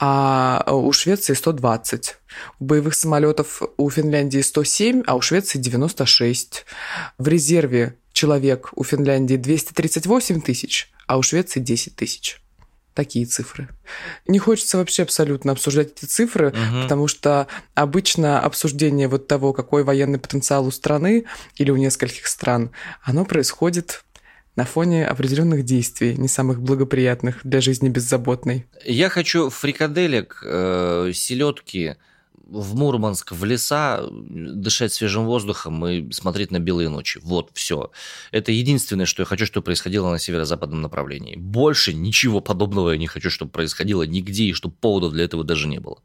а 0.00 0.66
у 0.70 0.92
Швеции 0.92 1.32
120. 1.32 2.16
У 2.60 2.64
боевых 2.64 2.92
самолетов 2.94 3.62
у 3.78 3.88
Финляндии 3.88 4.40
107, 4.40 5.04
а 5.06 5.16
у 5.16 5.22
Швеции 5.22 5.58
96. 5.58 6.66
В 7.16 7.26
резерве 7.26 7.96
человек 8.18 8.70
у 8.74 8.82
Финляндии 8.82 9.36
238 9.36 10.40
тысяч, 10.40 10.90
а 11.06 11.18
у 11.18 11.22
Швеции 11.22 11.60
10 11.60 11.94
тысяч 11.94 12.40
такие 12.92 13.26
цифры. 13.26 13.68
Не 14.26 14.40
хочется 14.40 14.76
вообще 14.76 15.04
абсолютно 15.04 15.52
обсуждать 15.52 15.92
эти 15.92 16.04
цифры, 16.04 16.48
угу. 16.48 16.82
потому 16.82 17.06
что 17.06 17.46
обычно 17.74 18.40
обсуждение 18.40 19.06
вот 19.06 19.28
того, 19.28 19.52
какой 19.52 19.84
военный 19.84 20.18
потенциал 20.18 20.66
у 20.66 20.72
страны 20.72 21.26
или 21.54 21.70
у 21.70 21.76
нескольких 21.76 22.26
стран, 22.26 22.72
оно 23.04 23.24
происходит 23.24 24.02
на 24.56 24.64
фоне 24.64 25.06
определенных 25.06 25.64
действий, 25.64 26.16
не 26.16 26.26
самых 26.26 26.60
благоприятных 26.60 27.38
для 27.44 27.60
жизни 27.60 27.88
беззаботной. 27.88 28.66
Я 28.84 29.10
хочу 29.10 29.48
фрикаделек, 29.48 30.42
э, 30.44 31.12
селедки, 31.14 31.94
в 32.48 32.74
Мурманск, 32.74 33.32
в 33.32 33.44
леса, 33.44 34.02
дышать 34.10 34.92
свежим 34.92 35.26
воздухом 35.26 35.86
и 35.86 36.10
смотреть 36.12 36.50
на 36.50 36.58
белые 36.58 36.88
ночи. 36.88 37.20
Вот, 37.22 37.50
все. 37.52 37.90
Это 38.32 38.52
единственное, 38.52 39.06
что 39.06 39.22
я 39.22 39.26
хочу, 39.26 39.46
чтобы 39.46 39.64
происходило 39.64 40.10
на 40.10 40.18
северо-западном 40.18 40.80
направлении. 40.80 41.36
Больше 41.36 41.92
ничего 41.92 42.40
подобного 42.40 42.90
я 42.92 42.98
не 42.98 43.06
хочу, 43.06 43.30
чтобы 43.30 43.50
происходило 43.50 44.02
нигде, 44.02 44.44
и 44.44 44.52
чтобы 44.54 44.74
поводов 44.74 45.12
для 45.12 45.24
этого 45.24 45.44
даже 45.44 45.68
не 45.68 45.78
было. 45.78 45.98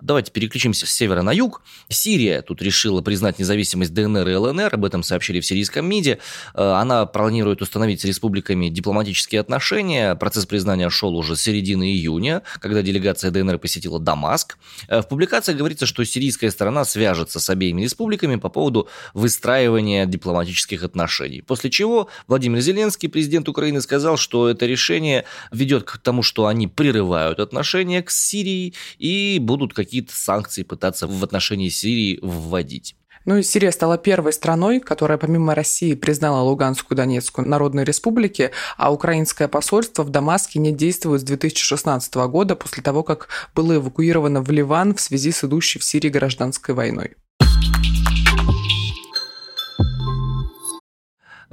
Давайте 0.00 0.32
переключимся 0.32 0.86
с 0.86 0.90
севера 0.90 1.22
на 1.22 1.32
юг. 1.32 1.62
Сирия 1.88 2.42
тут 2.42 2.62
решила 2.62 3.00
признать 3.02 3.38
независимость 3.38 3.92
ДНР 3.94 4.28
и 4.28 4.34
ЛНР, 4.34 4.74
об 4.74 4.84
этом 4.84 5.02
сообщили 5.02 5.40
в 5.40 5.46
сирийском 5.46 5.86
МИДе. 5.86 6.18
Э, 6.54 6.72
она 6.72 7.06
планирует 7.06 7.62
установить 7.62 8.00
с 8.00 8.04
республиками 8.04 8.68
дипломатические 8.68 9.40
отношения. 9.40 10.14
Процесс 10.14 10.46
признания 10.46 10.90
шел 10.90 11.16
уже 11.16 11.36
с 11.36 11.42
середины 11.42 11.92
июня, 11.92 12.42
когда 12.60 12.82
делегация 12.82 13.30
ДНР 13.30 13.58
посетила 13.58 14.00
Дамаск. 14.00 14.56
Э, 14.88 15.00
в 15.00 15.08
публикации 15.08 15.54
говорится, 15.54 15.86
что 15.86 16.04
сирийская 16.04 16.50
сторона 16.50 16.84
свяжется 16.84 17.40
с 17.40 17.50
обеими 17.50 17.82
республиками 17.82 18.36
по 18.36 18.48
поводу 18.48 18.88
выстраивания 19.12 20.06
дипломатических 20.06 20.82
отношений. 20.82 21.42
После 21.42 21.70
чего 21.70 22.08
Владимир 22.26 22.60
Зеленский, 22.60 23.08
президент 23.08 23.48
Украины, 23.48 23.80
сказал, 23.80 24.16
что 24.16 24.48
это 24.48 24.66
решение 24.66 25.24
ведет 25.52 25.84
к 25.84 25.98
тому, 25.98 26.22
что 26.22 26.46
они 26.46 26.68
прерывают 26.68 27.40
отношения 27.40 28.02
к 28.02 28.10
Сирии 28.10 28.74
и 28.98 29.38
будут 29.40 29.74
какие-то 29.84 30.14
санкции 30.14 30.62
пытаться 30.62 31.06
в 31.06 31.22
отношении 31.22 31.68
Сирии 31.68 32.18
вводить. 32.22 32.96
Ну 33.24 33.38
и 33.38 33.42
Сирия 33.42 33.72
стала 33.72 33.96
первой 33.96 34.32
страной, 34.32 34.80
которая 34.80 35.16
помимо 35.16 35.54
России 35.54 35.94
признала 35.94 36.42
Луганскую 36.42 36.96
Донецкую 36.96 37.48
народные 37.48 37.84
республики, 37.84 38.50
а 38.76 38.92
украинское 38.92 39.48
посольство 39.48 40.02
в 40.02 40.10
Дамаске 40.10 40.58
не 40.58 40.72
действует 40.72 41.22
с 41.22 41.24
2016 41.24 42.14
года 42.14 42.54
после 42.54 42.82
того, 42.82 43.02
как 43.02 43.28
было 43.54 43.76
эвакуировано 43.76 44.42
в 44.42 44.50
Ливан 44.50 44.94
в 44.94 45.00
связи 45.00 45.32
с 45.32 45.42
идущей 45.42 45.80
в 45.80 45.84
Сирии 45.84 46.10
гражданской 46.10 46.74
войной. 46.74 47.14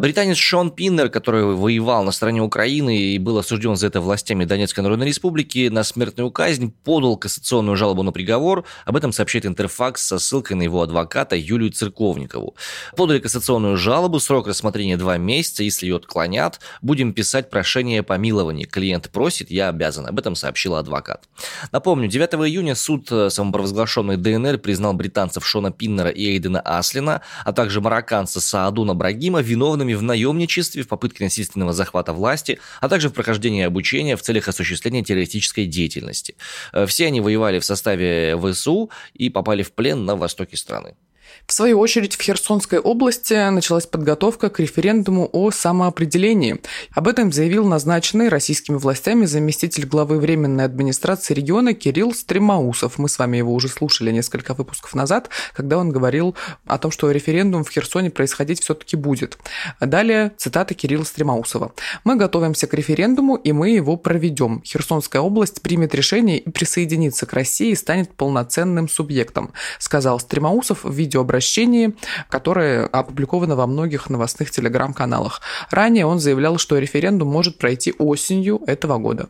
Британец 0.02 0.38
Шон 0.38 0.72
Пиннер, 0.72 1.10
который 1.10 1.44
воевал 1.44 2.04
на 2.04 2.12
стороне 2.12 2.42
Украины 2.42 2.98
и 2.98 3.20
был 3.20 3.38
осужден 3.38 3.76
за 3.76 3.86
это 3.86 4.02
властями 4.02 4.46
Донецкой 4.46 4.84
Народной 4.84 5.06
Республики 5.06 5.68
на 5.68 5.84
смертную 5.84 6.32
казнь, 6.32 6.74
подал 6.84 7.18
кассационную 7.18 7.78
жалобу 7.78 8.02
на 8.02 8.12
приговор. 8.12 8.66
Об 8.86 8.96
этом 8.96 9.12
сообщает 9.12 9.46
Интерфакс 9.46 10.02
со 10.02 10.18
ссылкой 10.18 10.58
на 10.58 10.64
его 10.64 10.82
адвоката 10.82 11.36
Юлию 11.36 11.72
Церковникову. 11.72 12.56
Подали 12.98 13.20
кассационную 13.20 13.78
жалобу, 13.78 14.20
срок 14.20 14.48
рассмотрения 14.48 14.98
два 14.98 15.18
месяца. 15.18 15.62
Если 15.62 15.86
ее 15.86 15.98
отклонят, 15.98 16.62
будем 16.82 17.14
писать 17.14 17.52
прошение 17.52 18.00
о 18.00 18.04
помиловании. 18.04 18.64
Клиент 18.64 19.12
просит, 19.12 19.52
я 19.52 19.70
обязан. 19.70 20.08
Об 20.08 20.18
этом 20.18 20.34
сообщил 20.34 20.74
адвокат. 20.78 21.30
Напомню, 21.72 22.08
9 22.08 22.50
июня 22.50 22.74
суд 22.74 23.12
э, 23.12 23.30
самопровозглашенный 23.30 24.18
ДНР 24.18 24.58
признал 24.58 24.94
британцев 24.94 25.46
Шона 25.46 25.72
Пиннера 25.72 26.10
и 26.10 26.26
Эйдена 26.26 26.60
Аслина, 26.60 27.22
а 27.46 27.54
также 27.54 27.82
марокканца 27.82 28.42
Саадуна 28.42 28.96
Брагима 28.96 29.42
виновными 29.42 29.91
виновными 29.92 29.94
в 29.94 30.02
наемничестве, 30.04 30.84
в 30.84 30.88
попытке 30.88 31.24
насильственного 31.24 31.74
захвата 31.74 32.14
власти, 32.14 32.60
а 32.82 32.90
также 32.90 33.10
в 33.10 33.14
прохождении 33.14 33.64
обучения 33.64 34.16
в 34.16 34.22
целях 34.22 34.48
осуществления 34.48 35.04
террористической 35.04 35.66
деятельности. 35.66 36.36
Э, 36.74 36.86
все 36.86 37.08
они 37.08 37.22
воевали 37.22 37.60
в 37.60 37.66
составе 37.66 38.38
ВСУ 38.38 38.90
и 39.14 39.30
попали 39.30 39.64
в 39.64 39.72
плен 39.72 40.06
на 40.06 40.16
востоке 40.16 40.58
страны. 40.58 40.96
В 41.46 41.54
свою 41.54 41.80
очередь, 41.80 42.16
в 42.16 42.22
Херсонской 42.22 42.80
области 42.80 43.50
началась 43.50 43.86
подготовка 43.86 44.50
к 44.50 44.60
референдуму 44.60 45.30
о 45.34 45.52
самоопределении. 45.52 46.62
Об 46.94 47.08
этом 47.08 47.32
заявил 47.32 47.66
назначенный 47.66 48.30
российскими 48.30 48.78
властями 48.78 49.26
заместитель 49.26 49.86
главы 49.86 50.20
Временной 50.20 50.66
администрации 50.66 51.34
региона 51.34 51.74
Кирилл 51.74 52.14
Стремаусов. 52.14 52.98
Мы 52.98 53.10
с 53.10 53.20
вами 53.20 53.38
его 53.38 53.54
уже 53.54 53.68
слушали 53.68 54.12
несколько 54.12 54.54
выпусков 54.54 54.96
назад, 54.96 55.30
когда 55.54 55.78
он 55.78 55.90
говорил 55.90 56.36
о 56.66 56.78
том, 56.78 56.92
что 56.92 57.12
референдум 57.12 57.64
в 57.64 57.70
Херсоне 57.70 58.12
происходить 58.12 58.62
все-таки 58.62 58.96
будет. 58.96 59.38
Далее 59.80 60.32
цитата 60.38 60.74
Кирилла 60.74 61.04
Стремаусова. 61.04 61.74
«Мы 62.04 62.16
готовимся 62.16 62.68
к 62.68 62.74
референдуму, 62.74 63.36
и 63.36 63.52
мы 63.52 63.72
его 63.72 63.98
проведем. 63.98 64.62
Херсонская 64.64 65.22
область 65.22 65.62
примет 65.62 65.94
решение 65.96 66.40
и 66.40 66.50
присоединится 66.50 67.26
к 67.26 67.34
России 67.34 67.72
и 67.72 67.76
станет 67.76 68.14
полноценным 68.16 68.88
субъектом», 68.88 69.52
сказал 69.80 70.20
Стремаусов 70.20 70.84
в 70.84 70.94
видео 70.94 71.21
видеообращении, 71.22 71.96
которое 72.30 72.86
опубликовано 72.86 73.56
во 73.56 73.68
многих 73.68 74.10
новостных 74.10 74.52
телеграм-каналах. 74.52 75.42
Ранее 75.70 76.06
он 76.06 76.20
заявлял, 76.20 76.58
что 76.58 76.78
референдум 76.78 77.28
может 77.28 77.58
пройти 77.58 77.94
осенью 77.98 78.62
этого 78.68 78.98
года. 78.98 79.30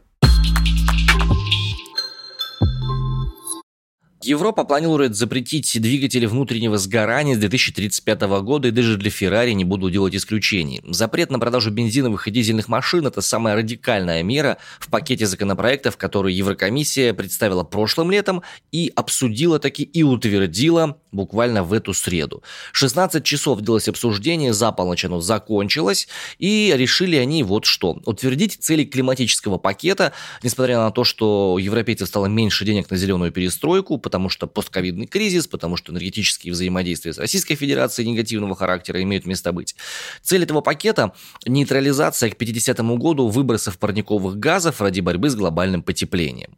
Европа 4.23 4.65
планирует 4.65 5.15
запретить 5.15 5.81
двигатели 5.81 6.27
внутреннего 6.27 6.77
сгорания 6.77 7.35
с 7.35 7.39
2035 7.39 8.21
года, 8.43 8.67
и 8.67 8.71
даже 8.71 8.97
для 8.97 9.09
Феррари 9.09 9.51
не 9.51 9.65
будут 9.65 9.91
делать 9.91 10.15
исключений. 10.15 10.81
Запрет 10.87 11.31
на 11.31 11.39
продажу 11.39 11.71
бензиновых 11.71 12.27
и 12.27 12.31
дизельных 12.31 12.67
машин– 12.67 13.07
это 13.07 13.21
самая 13.21 13.55
радикальная 13.55 14.21
мера 14.21 14.57
в 14.79 14.89
пакете 14.89 15.25
законопроектов, 15.25 15.97
который 15.97 16.33
Еврокомиссия 16.33 17.13
представила 17.13 17.63
прошлым 17.63 18.11
летом 18.11 18.43
и 18.71 18.91
обсудила 18.95 19.57
таки 19.57 19.83
и 19.83 20.03
утвердила 20.03 20.97
буквально 21.11 21.63
в 21.63 21.73
эту 21.73 21.93
среду. 21.93 22.43
16 22.73 23.23
часов 23.23 23.61
длилось 23.61 23.87
обсуждение, 23.87 24.53
за 24.53 24.71
полночь 24.71 25.03
оно 25.03 25.19
закончилось, 25.19 26.07
и 26.37 26.73
решили 26.75 27.15
они 27.15 27.43
вот 27.43 27.65
что. 27.65 27.99
Утвердить 28.05 28.57
цели 28.61 28.85
климатического 28.85 29.57
пакета, 29.57 30.13
несмотря 30.43 30.77
на 30.77 30.91
то, 30.91 31.03
что 31.03 31.53
у 31.53 31.57
европейцев 31.57 32.07
стало 32.07 32.27
меньше 32.27 32.65
денег 32.65 32.89
на 32.91 32.97
зеленую 32.97 33.31
перестройку, 33.31 33.97
потому 34.11 34.27
что 34.27 34.45
постковидный 34.45 35.07
кризис, 35.07 35.47
потому 35.47 35.77
что 35.77 35.93
энергетические 35.93 36.51
взаимодействия 36.51 37.13
с 37.13 37.17
Российской 37.17 37.55
Федерацией 37.55 38.09
негативного 38.09 38.57
характера 38.57 39.01
имеют 39.01 39.25
место 39.25 39.53
быть. 39.53 39.73
Цель 40.21 40.43
этого 40.43 40.59
пакета– 40.59 41.13
нейтрализация 41.45 42.29
к 42.29 42.35
50 42.35 42.79
году 42.97 43.29
выбросов 43.29 43.79
парниковых 43.79 44.37
газов 44.37 44.81
ради 44.81 44.99
борьбы 44.99 45.29
с 45.29 45.35
глобальным 45.35 45.81
потеплением. 45.81 46.57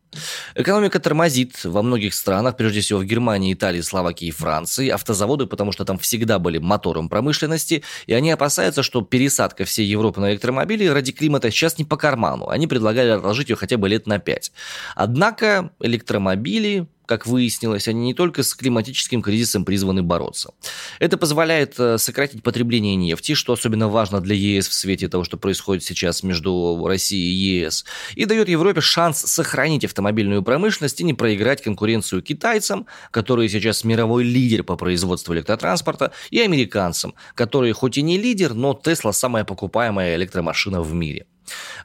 Экономика 0.55 0.99
тормозит 0.99 1.63
во 1.63 1.83
многих 1.83 2.15
странах, 2.15 2.57
прежде 2.57 2.81
всего 2.81 2.99
в 2.99 3.05
Германии, 3.05 3.53
Италии, 3.53 3.81
Словакии 3.81 4.29
и 4.29 4.31
Франции, 4.31 4.89
автозаводы, 4.89 5.45
потому 5.45 5.71
что 5.71 5.85
там 5.85 5.99
всегда 5.99 6.39
были 6.39 6.57
мотором 6.57 7.07
промышленности, 7.07 7.83
и 8.07 8.13
они 8.13 8.31
опасаются, 8.31 8.81
что 8.81 9.03
пересадка 9.03 9.63
всей 9.63 9.85
Европы 9.85 10.21
на 10.21 10.31
электромобили 10.31 10.87
ради 10.87 11.11
климата 11.11 11.51
сейчас 11.51 11.77
не 11.77 11.85
по 11.85 11.97
карману. 11.97 12.49
Они 12.49 12.65
предлагали 12.65 13.09
отложить 13.09 13.49
ее 13.49 13.55
хотя 13.55 13.77
бы 13.77 13.87
лет 13.87 14.07
на 14.07 14.17
5. 14.17 14.51
Однако 14.95 15.69
электромобили 15.79 16.87
как 17.05 17.25
выяснилось, 17.25 17.87
они 17.87 18.01
не 18.01 18.13
только 18.13 18.43
с 18.43 18.53
климатическим 18.53 19.21
кризисом 19.21 19.65
призваны 19.65 20.03
бороться. 20.03 20.53
Это 20.99 21.17
позволяет 21.17 21.79
э, 21.79 21.97
сократить 21.97 22.43
потребление 22.43 22.95
нефти, 22.95 23.33
что 23.33 23.53
особенно 23.53 23.89
важно 23.89 24.21
для 24.21 24.35
ЕС 24.35 24.67
в 24.67 24.73
свете 24.73 25.07
того, 25.07 25.23
что 25.23 25.37
происходит 25.37 25.83
сейчас 25.83 26.23
между 26.23 26.83
Россией 26.85 27.33
и 27.33 27.65
ЕС, 27.65 27.85
и 28.15 28.25
дает 28.25 28.49
Европе 28.49 28.81
шанс 28.81 29.19
сохранить 29.19 29.85
автомобильную 29.85 30.43
промышленность 30.43 31.01
и 31.01 31.03
не 31.03 31.13
проиграть 31.13 31.61
конкуренцию 31.61 32.21
китайцам, 32.21 32.87
которые 33.11 33.49
сейчас 33.49 33.83
мировой 33.83 34.23
лидер 34.23 34.63
по 34.63 34.75
производству 34.75 35.33
электротранспорта, 35.33 36.11
и 36.31 36.39
американцам, 36.39 37.13
которые 37.35 37.73
хоть 37.73 37.97
и 37.97 38.01
не 38.01 38.17
лидер, 38.17 38.53
но 38.53 38.73
Тесла 38.73 39.13
самая 39.13 39.43
покупаемая 39.43 40.15
электромашина 40.15 40.81
в 40.81 40.93
мире. 40.93 41.25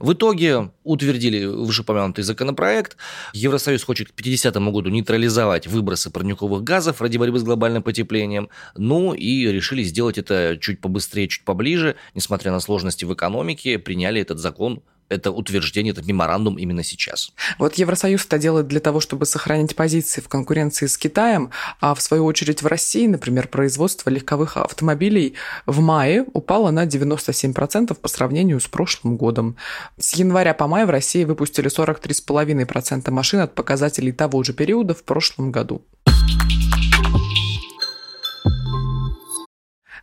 В 0.01 0.13
итоге 0.13 0.71
утвердили 0.85 1.45
вышеупомянутый 1.45 2.25
законопроект. 2.25 2.97
Евросоюз 3.33 3.83
хочет 3.83 4.09
к 4.09 4.13
50 4.13 4.55
году 4.57 4.91
нейтрализовать 4.91 5.67
выбросы 5.67 6.11
парниковых 6.11 6.63
газов 6.63 7.01
ради 7.01 7.17
борьбы 7.19 7.39
с 7.39 7.43
глобальным 7.43 7.83
потеплением. 7.83 8.49
Ну 8.77 9.15
и 9.15 9.47
решили 9.47 9.83
сделать 9.83 10.19
это 10.19 10.59
чуть 10.61 10.81
побыстрее, 10.81 11.29
чуть 11.29 11.45
поближе. 11.45 11.97
Несмотря 12.15 12.53
на 12.53 12.61
сложности 12.61 13.05
в 13.05 13.13
экономике, 13.15 13.79
приняли 13.79 14.21
этот 14.21 14.39
закон 14.39 14.83
это 15.09 15.31
утверждение, 15.31 15.93
этот 15.93 16.07
меморандум 16.07 16.59
именно 16.59 16.83
сейчас. 16.83 17.33
Вот 17.59 17.75
Евросоюз 17.75 18.27
это 18.27 18.39
делает 18.39 18.69
для 18.69 18.81
того, 18.81 19.01
чтобы 19.01 19.27
сохранить 19.27 19.75
позиции 19.75 20.21
в 20.21 20.29
конкуренции 20.29 20.87
с 20.87 20.99
Китаем, 20.99 21.51
а 21.81 21.95
в 21.95 22.01
свою 22.01 22.25
очередь 22.25 22.63
в 22.63 22.67
России, 22.67 23.07
например, 23.07 23.49
производство 23.49 24.11
легковых 24.11 24.57
автомобилей 24.57 25.35
в 25.67 25.81
мае 25.81 26.25
упало 26.33 26.71
на 26.71 26.87
97% 26.87 27.95
по 27.95 28.09
сравнению 28.09 28.61
с 28.61 28.67
прошлым 28.67 29.17
годом. 29.17 29.57
С 29.99 30.15
января 30.15 30.55
по 30.55 30.67
май 30.67 30.85
в 30.85 30.91
России 30.91 31.25
выпустили 31.25 31.71
43,5% 31.71 33.11
машин 33.11 33.41
от 33.41 33.55
показателей 33.55 34.13
того 34.13 34.43
же 34.43 34.53
периода 34.53 34.95
в 34.95 35.05
прошлом 35.05 35.53
году. 35.53 35.83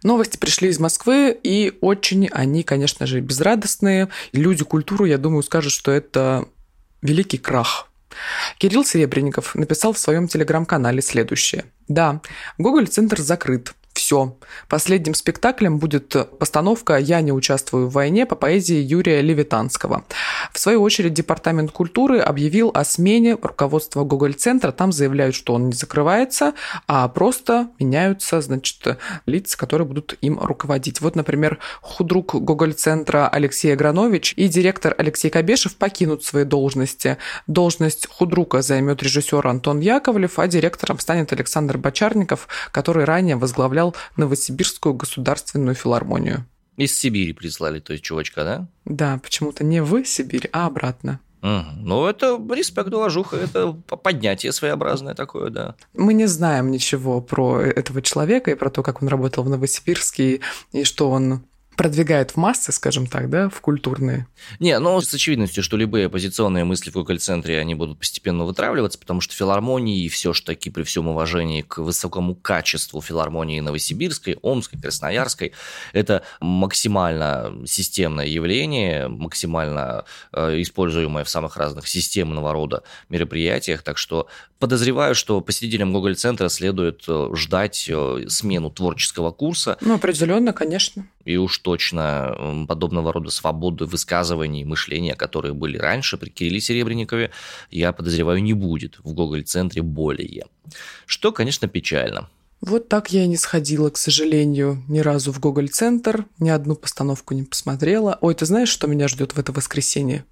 Новости 0.06 0.38
пришли 0.38 0.70
из 0.70 0.80
Москвы, 0.80 1.36
и 1.42 1.80
очень 1.82 2.28
они, 2.28 2.62
конечно 2.62 3.08
же, 3.08 3.22
безрадостные. 3.22 4.10
Люди 4.34 4.64
культуры, 4.64 5.10
я 5.10 5.18
думаю, 5.18 5.42
скажут, 5.42 5.72
что 5.72 5.90
это 5.90 6.46
великий 7.02 7.40
крах. 7.40 7.90
Кирилл 8.60 8.86
Серебренников 8.86 9.56
написал 9.56 9.94
в 9.94 9.98
своем 9.98 10.28
телеграм-канале 10.28 11.02
следующее. 11.02 11.66
Да, 11.88 12.22
Гоголь-центр 12.60 13.20
закрыт 13.20 13.74
все. 14.06 14.38
Последним 14.70 15.16
спектаклем 15.16 15.80
будет 15.80 16.16
постановка 16.38 16.98
«Я 16.98 17.22
не 17.22 17.32
участвую 17.32 17.88
в 17.88 17.94
войне» 17.94 18.28
по 18.28 18.36
поэзии 18.36 18.76
Юрия 18.76 19.22
Левитанского. 19.22 20.06
В 20.54 20.60
свою 20.60 20.84
очередь, 20.84 21.14
Департамент 21.14 21.72
культуры 21.72 22.20
объявил 22.20 22.70
о 22.72 22.84
смене 22.84 23.36
руководства 23.42 24.04
Гоголь-центра. 24.04 24.72
Там 24.72 24.92
заявляют, 24.92 25.34
что 25.34 25.56
он 25.56 25.70
не 25.70 25.74
закрывается, 25.74 26.54
а 26.88 27.08
просто 27.08 27.70
меняются, 27.80 28.42
значит, 28.42 29.00
лица, 29.26 29.58
которые 29.58 29.88
будут 29.88 30.20
им 30.22 30.38
руководить. 30.40 31.02
Вот, 31.02 31.16
например, 31.16 31.58
худрук 31.82 32.36
Гоголь-центра 32.36 33.28
Алексей 33.28 33.74
Агранович 33.74 34.36
и 34.38 34.48
директор 34.48 34.94
Алексей 35.00 35.32
Кабешев 35.32 35.78
покинут 35.78 36.24
свои 36.24 36.44
должности. 36.44 37.18
Должность 37.48 38.08
худрука 38.08 38.62
займет 38.62 39.02
режиссер 39.02 39.48
Антон 39.48 39.80
Яковлев, 39.80 40.38
а 40.38 40.48
директором 40.48 41.00
станет 41.00 41.34
Александр 41.34 41.80
Бочарников, 41.80 42.48
который 42.72 43.06
ранее 43.06 43.36
возглавлял 43.36 43.95
возглавлял 43.96 44.26
Новосибирскую 44.26 44.94
государственную 44.94 45.76
филармонию. 45.76 46.46
Из 46.78 46.98
Сибири 46.98 47.34
прислали, 47.34 47.80
то 47.80 47.94
есть 47.94 48.04
чувачка, 48.04 48.44
да? 48.44 48.68
Да, 48.86 49.20
почему-то 49.24 49.64
не 49.64 49.82
в 49.82 50.04
Сибирь, 50.06 50.50
а 50.52 50.66
обратно. 50.68 51.20
Ну, 51.42 52.08
это 52.08 52.42
респект, 52.56 52.92
уважуха, 52.92 53.38
это 53.38 53.74
поднятие 53.74 54.52
своеобразное 54.52 55.14
такое, 55.14 55.52
да. 55.52 55.76
Мы 55.94 56.16
не 56.16 56.26
знаем 56.26 56.72
ничего 56.72 57.22
про 57.22 57.62
этого 57.62 58.02
человека 58.02 58.50
и 58.50 58.56
про 58.56 58.72
то, 58.72 58.82
как 58.82 59.04
он 59.04 59.10
работал 59.10 59.44
в 59.44 59.50
Новосибирске, 59.50 60.42
и 60.72 60.84
что 60.84 61.12
он 61.12 61.44
продвигает 61.76 62.32
в 62.32 62.38
массы, 62.38 62.72
скажем 62.72 63.08
так, 63.08 63.30
да, 63.30 63.50
в 63.50 63.62
культурные. 63.62 64.28
Не, 64.60 64.78
ну, 64.80 65.00
с 65.02 65.14
очевидностью, 65.14 65.64
что 65.64 65.78
любые 65.78 66.08
оппозиционные 66.08 66.64
мысли 66.64 66.90
в 66.90 66.94
Google-центре, 66.94 67.60
они 67.60 67.76
будут 67.76 68.00
постепенно 68.00 68.46
вытравливаться, 68.46 69.00
потому 69.00 69.22
что 69.22 69.34
филармонии 69.34 70.04
и 70.04 70.10
все 70.10 70.34
ж 70.34 70.42
таки 70.42 70.70
при 70.70 70.84
всем 70.84 71.08
уважении 71.08 71.62
к 71.62 71.78
высокому 71.80 72.36
качеству 72.36 73.02
филармонии 73.02 73.60
Новосибирской, 73.60 74.38
Омской, 74.42 74.80
Красноярской, 74.80 75.54
это 75.94 76.24
максимально 76.40 77.54
системное 77.66 78.26
явление, 78.26 79.08
максимально 79.08 80.06
э, 80.32 80.62
используемое 80.62 81.24
в 81.24 81.30
самых 81.30 81.58
разных 81.58 81.88
системного 81.88 82.54
рода 82.54 82.84
мероприятиях, 83.10 83.82
так 83.84 83.98
что 83.98 84.28
подозреваю, 84.60 85.16
что 85.16 85.42
посетителям 85.42 85.94
Google-центра 85.94 86.50
следует 86.50 87.04
э, 87.08 87.30
ждать 87.36 87.90
э, 87.90 88.26
смену 88.28 88.70
творческого 88.70 89.32
курса. 89.32 89.78
Ну, 89.82 89.96
определенно, 89.96 90.54
конечно 90.54 91.08
и 91.26 91.38
уж 91.38 91.58
точно 91.58 92.66
подобного 92.68 93.12
рода 93.12 93.32
свободы 93.32 93.86
высказываний, 93.86 94.64
мышления, 94.64 95.16
которые 95.16 95.54
были 95.54 95.78
раньше 95.78 96.18
при 96.18 96.30
Кирилле 96.30 96.62
Серебренникове, 96.62 97.32
я 97.72 97.92
подозреваю, 97.92 98.42
не 98.42 98.54
будет 98.54 99.00
в 99.04 99.14
Гоголь-центре 99.14 99.82
более. 99.82 100.46
Что, 101.06 101.32
конечно, 101.32 101.68
печально. 101.68 102.30
Вот 102.62 102.88
так 102.88 103.12
я 103.12 103.26
и 103.26 103.28
не 103.28 103.38
сходила, 103.38 103.90
к 103.90 103.98
сожалению, 103.98 104.84
ни 104.88 105.00
разу 105.00 105.32
в 105.32 105.40
Гоголь-центр, 105.40 106.26
ни 106.40 106.50
одну 106.50 106.76
постановку 106.76 107.34
не 107.34 107.44
посмотрела. 107.44 108.18
Ой, 108.22 108.34
ты 108.34 108.46
знаешь, 108.46 108.70
что 108.70 108.88
меня 108.88 109.08
ждет 109.08 109.34
в 109.34 109.40
это 109.40 109.52
воскресенье? 109.52 110.26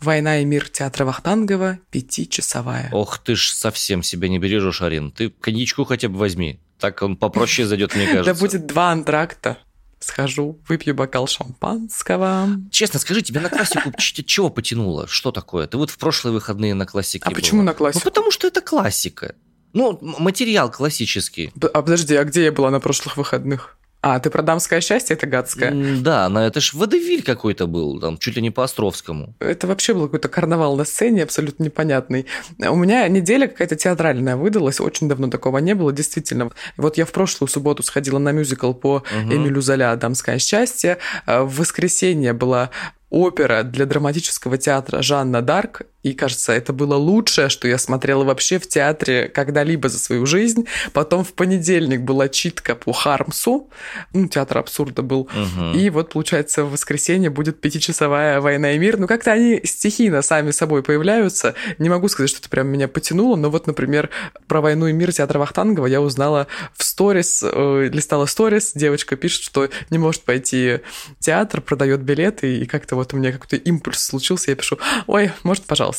«Война 0.00 0.40
и 0.40 0.44
мир» 0.44 0.68
театра 0.68 1.04
Вахтангова, 1.04 1.78
пятичасовая. 1.90 2.88
Ох, 2.92 3.18
ты 3.18 3.36
ж 3.36 3.50
совсем 3.50 4.02
себя 4.02 4.28
не 4.28 4.38
бережешь, 4.38 4.82
Арин. 4.82 5.10
Ты 5.10 5.30
коньячку 5.30 5.84
хотя 5.84 6.08
бы 6.08 6.18
возьми. 6.18 6.60
Так 6.78 7.02
он 7.02 7.16
попроще 7.16 7.66
зайдет, 7.66 7.94
мне 7.94 8.06
кажется. 8.12 8.34
Да 8.34 8.38
будет 8.38 8.66
два 8.66 8.90
антракта 8.92 9.58
схожу, 10.00 10.58
выпью 10.66 10.94
бокал 10.94 11.26
шампанского. 11.26 12.48
Честно 12.70 12.98
скажи, 12.98 13.22
тебя 13.22 13.40
на 13.40 13.50
классику 13.50 13.92
чего 13.98 14.50
потянуло? 14.50 15.06
Что 15.06 15.30
такое? 15.30 15.66
Ты 15.66 15.76
вот 15.76 15.90
в 15.90 15.98
прошлые 15.98 16.32
выходные 16.32 16.74
на 16.74 16.86
классике 16.86 17.24
А 17.26 17.30
почему 17.30 17.62
на 17.62 17.74
классику? 17.74 18.02
Ну, 18.04 18.10
потому 18.10 18.30
что 18.30 18.46
это 18.46 18.60
классика. 18.60 19.34
Ну, 19.72 19.98
материал 20.00 20.70
классический. 20.70 21.52
А 21.60 21.82
подожди, 21.82 22.16
а 22.16 22.24
где 22.24 22.44
я 22.44 22.52
была 22.52 22.70
на 22.70 22.80
прошлых 22.80 23.16
выходных? 23.16 23.76
А, 24.02 24.18
ты 24.18 24.30
про 24.30 24.42
дамское 24.42 24.80
счастье, 24.80 25.14
это 25.14 25.26
гадское? 25.26 25.74
Да, 26.00 26.28
но 26.28 26.44
это 26.44 26.60
ж 26.60 26.72
водевиль 26.72 27.22
какой-то 27.22 27.66
был, 27.66 28.00
там, 28.00 28.16
чуть 28.18 28.36
ли 28.36 28.42
не 28.42 28.50
по 28.50 28.64
Островскому. 28.64 29.34
Это 29.40 29.66
вообще 29.66 29.92
был 29.92 30.04
какой-то 30.04 30.28
карнавал 30.28 30.76
на 30.76 30.84
сцене, 30.84 31.22
абсолютно 31.22 31.64
непонятный. 31.64 32.26
У 32.58 32.76
меня 32.76 33.06
неделя 33.08 33.46
какая-то 33.46 33.76
театральная 33.76 34.36
выдалась, 34.36 34.80
очень 34.80 35.08
давно 35.08 35.28
такого 35.28 35.58
не 35.58 35.74
было, 35.74 35.92
действительно. 35.92 36.50
Вот 36.78 36.96
я 36.96 37.04
в 37.04 37.12
прошлую 37.12 37.48
субботу 37.48 37.82
сходила 37.82 38.18
на 38.18 38.32
мюзикл 38.32 38.72
по 38.72 38.96
угу. 38.96 39.34
Эмилю 39.34 39.60
Золя 39.60 39.94
«Дамское 39.96 40.38
счастье». 40.38 40.98
А 41.26 41.42
в 41.42 41.56
воскресенье 41.56 42.32
была 42.32 42.70
опера 43.10 43.64
для 43.64 43.86
драматического 43.86 44.56
театра 44.56 45.02
Жанна 45.02 45.42
Дарк, 45.42 45.82
и, 46.02 46.14
кажется, 46.14 46.52
это 46.52 46.72
было 46.72 46.94
лучшее, 46.94 47.50
что 47.50 47.68
я 47.68 47.76
смотрела 47.76 48.24
вообще 48.24 48.58
в 48.58 48.66
театре 48.66 49.28
когда-либо 49.28 49.88
за 49.90 49.98
свою 49.98 50.24
жизнь. 50.24 50.66
Потом 50.94 51.24
в 51.24 51.34
понедельник 51.34 52.00
была 52.00 52.28
читка 52.28 52.74
по 52.74 52.92
Хармсу, 52.92 53.68
ну, 54.14 54.26
театр 54.26 54.58
абсурда 54.58 55.02
был. 55.02 55.22
Угу. 55.22 55.78
И 55.78 55.90
вот, 55.90 56.12
получается, 56.12 56.64
в 56.64 56.72
воскресенье 56.72 57.28
будет 57.28 57.60
пятичасовая 57.60 58.40
«Война 58.40 58.72
и 58.72 58.78
мир». 58.78 58.98
Ну, 58.98 59.06
как-то 59.06 59.32
они 59.32 59.60
стихийно 59.64 60.22
сами 60.22 60.52
собой 60.52 60.82
появляются. 60.82 61.54
Не 61.78 61.90
могу 61.90 62.08
сказать, 62.08 62.30
что 62.30 62.40
это 62.40 62.48
прям 62.48 62.68
меня 62.68 62.88
потянуло, 62.88 63.36
но 63.36 63.50
вот, 63.50 63.66
например, 63.66 64.08
про 64.46 64.62
«Войну 64.62 64.86
и 64.86 64.92
мир» 64.92 65.12
театра 65.12 65.38
Вахтангова 65.38 65.86
я 65.86 66.00
узнала 66.00 66.46
в 66.74 66.82
сторис, 66.82 67.42
э, 67.44 67.90
листала 67.92 68.24
сторис, 68.24 68.72
девочка 68.74 69.16
пишет, 69.16 69.42
что 69.42 69.68
не 69.90 69.98
может 69.98 70.22
пойти 70.22 70.80
в 71.18 71.24
театр, 71.24 71.60
продает 71.60 72.00
билеты, 72.00 72.56
и 72.56 72.66
как-то 72.66 72.96
вот 72.96 73.12
у 73.12 73.18
меня 73.18 73.32
какой-то 73.32 73.56
импульс 73.56 74.02
случился, 74.02 74.50
я 74.50 74.56
пишу, 74.56 74.78
ой, 75.06 75.32
может, 75.42 75.64
пожалуйста 75.64 75.89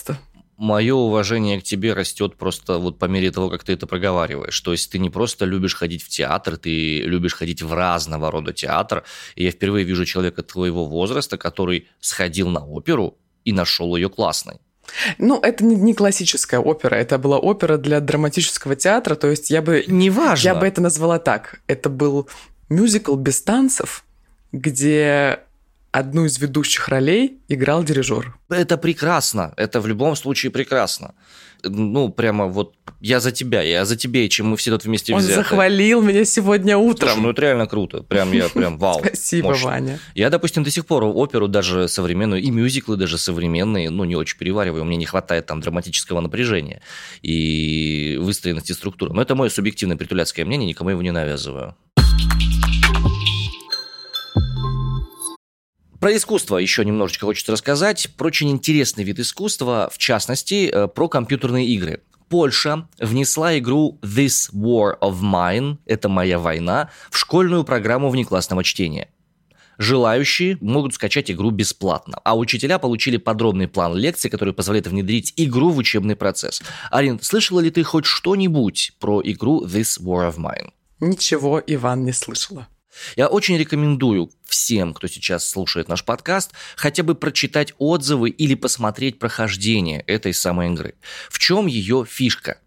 мое 0.62 0.94
уважение 0.94 1.60
к 1.60 1.64
тебе 1.64 1.94
растет 1.94 2.36
просто 2.36 2.78
вот 2.78 3.00
по 3.00 3.06
мере 3.06 3.32
того, 3.32 3.50
как 3.50 3.64
ты 3.64 3.74
это 3.74 3.88
проговариваешь. 3.88 4.60
То 4.62 4.74
есть 4.74 4.92
ты 4.92 5.00
не 5.00 5.10
просто 5.10 5.46
любишь 5.46 5.74
ходить 5.74 6.04
в 6.04 6.10
театр, 6.10 6.58
ты 6.58 7.02
любишь 7.02 7.34
ходить 7.34 7.64
в 7.64 7.74
разного 7.74 8.30
рода 8.30 8.54
театр. 8.54 9.04
И 9.36 9.44
я 9.44 9.50
впервые 9.50 9.86
вижу 9.86 10.06
человека 10.06 10.44
твоего 10.44 10.86
возраста, 10.86 11.40
который 11.40 11.88
сходил 12.00 12.50
на 12.50 12.64
оперу 12.64 13.18
и 13.44 13.54
нашел 13.54 13.96
ее 13.96 14.10
классной. 14.10 14.60
Ну, 15.18 15.40
это 15.40 15.64
не, 15.64 15.76
не 15.76 15.96
классическая 15.96 16.60
опера, 16.60 16.96
это 16.96 17.18
была 17.18 17.40
опера 17.40 17.78
для 17.78 18.00
драматического 18.00 18.76
театра, 18.76 19.16
то 19.16 19.28
есть 19.30 19.50
я 19.50 19.62
бы... 19.62 19.84
Неважно. 19.88 20.48
Я 20.48 20.56
бы 20.56 20.68
это 20.68 20.82
назвала 20.82 21.18
так. 21.18 21.62
Это 21.66 21.90
был 21.90 22.30
мюзикл 22.70 23.16
без 23.16 23.42
танцев, 23.42 24.04
где 24.52 25.40
одну 25.92 26.26
из 26.26 26.40
ведущих 26.40 26.88
ролей 26.88 27.40
играл 27.48 27.84
дирижер. 27.84 28.36
Это 28.50 28.78
прекрасно, 28.78 29.54
это 29.58 29.82
в 29.82 29.88
любом 29.88 30.16
случае 30.16 30.52
прекрасно. 30.52 31.14
Ну, 31.64 32.10
прямо 32.10 32.48
вот 32.48 32.74
я 33.02 33.20
за 33.20 33.32
тебя, 33.32 33.62
я 33.62 33.86
за 33.86 33.96
тебя, 33.96 34.28
чем 34.30 34.48
мы 34.48 34.58
все 34.58 34.72
тут 34.72 34.86
вместе 34.86 35.14
Он 35.14 35.20
взяты. 35.20 35.36
захвалил 35.36 36.02
меня 36.02 36.26
сегодня 36.26 36.76
утром. 36.78 37.10
Слушай, 37.10 37.24
ну 37.24 37.30
это 37.30 37.42
реально 37.42 37.68
круто. 37.68 38.04
Прям 38.04 38.32
я 38.32 38.50
прям 38.50 38.80
вау. 38.80 39.00
Спасибо, 39.06 39.50
мощно. 39.50 39.68
Ваня. 39.68 40.00
Я, 40.16 40.30
допустим, 40.30 40.64
до 40.64 40.72
сих 40.72 40.86
пор 40.86 41.04
оперу 41.04 41.48
даже 41.48 41.88
современную, 41.88 42.42
и 42.42 42.50
мюзиклы 42.50 42.98
даже 42.98 43.18
современные, 43.18 43.90
ну, 43.92 44.06
не 44.06 44.16
очень 44.16 44.38
перевариваю. 44.38 44.86
Мне 44.86 44.98
не 44.98 45.06
хватает 45.06 45.46
там 45.46 45.62
драматического 45.62 46.20
напряжения 46.20 46.82
и 47.22 48.18
выстроенности 48.20 48.72
структуры. 48.72 49.14
Но 49.14 49.22
это 49.22 49.36
мое 49.36 49.50
субъективное 49.50 49.98
притуляцкое 49.98 50.46
мнение, 50.46 50.68
никому 50.68 50.90
его 50.90 51.02
не 51.02 51.12
навязываю. 51.12 51.76
Про 56.02 56.16
искусство 56.16 56.58
еще 56.58 56.84
немножечко 56.84 57.28
хочется 57.28 57.52
рассказать. 57.52 58.10
Про 58.18 58.26
очень 58.26 58.50
интересный 58.50 59.04
вид 59.04 59.20
искусства, 59.20 59.88
в 59.94 60.00
частности, 60.00 60.68
э, 60.68 60.88
про 60.88 61.08
компьютерные 61.08 61.68
игры. 61.68 62.02
Польша 62.28 62.90
внесла 62.98 63.56
игру 63.60 64.00
This 64.02 64.52
War 64.52 64.98
of 65.00 65.22
Mine, 65.22 65.78
это 65.86 66.10
моя 66.10 66.40
война, 66.40 66.90
в 67.12 67.20
школьную 67.20 67.64
программу 67.66 68.10
внеклассного 68.10 68.64
чтения. 68.64 69.10
Желающие 69.78 70.58
могут 70.60 70.96
скачать 70.96 71.30
игру 71.30 71.52
бесплатно, 71.52 72.20
а 72.24 72.36
учителя 72.36 72.80
получили 72.80 73.18
подробный 73.18 73.68
план 73.68 73.96
лекций, 73.96 74.32
который 74.32 74.56
позволяет 74.56 74.88
внедрить 74.88 75.34
игру 75.36 75.70
в 75.70 75.78
учебный 75.78 76.16
процесс. 76.16 76.64
Арин, 76.90 77.20
слышала 77.22 77.60
ли 77.60 77.70
ты 77.70 77.84
хоть 77.84 78.06
что-нибудь 78.06 78.94
про 79.00 79.22
игру 79.24 79.64
This 79.68 80.02
War 80.02 80.34
of 80.34 80.38
Mine? 80.38 80.72
Ничего 81.00 81.62
Иван 81.68 82.06
не 82.06 82.12
слышала. 82.12 82.68
Я 83.16 83.28
очень 83.28 83.58
рекомендую 83.58 84.32
всем, 84.52 84.94
кто 84.94 85.08
сейчас 85.08 85.48
слушает 85.48 85.88
наш 85.88 86.04
подкаст, 86.04 86.52
хотя 86.76 87.04
бы 87.04 87.16
прочитать 87.16 87.74
отзывы 87.78 88.30
или 88.30 88.54
посмотреть 88.54 89.18
прохождение 89.18 90.02
этой 90.02 90.34
самой 90.34 90.70
игры. 90.72 90.94
В 91.30 91.40
чем 91.40 91.66
ее 91.66 92.06
фишка? 92.08 92.58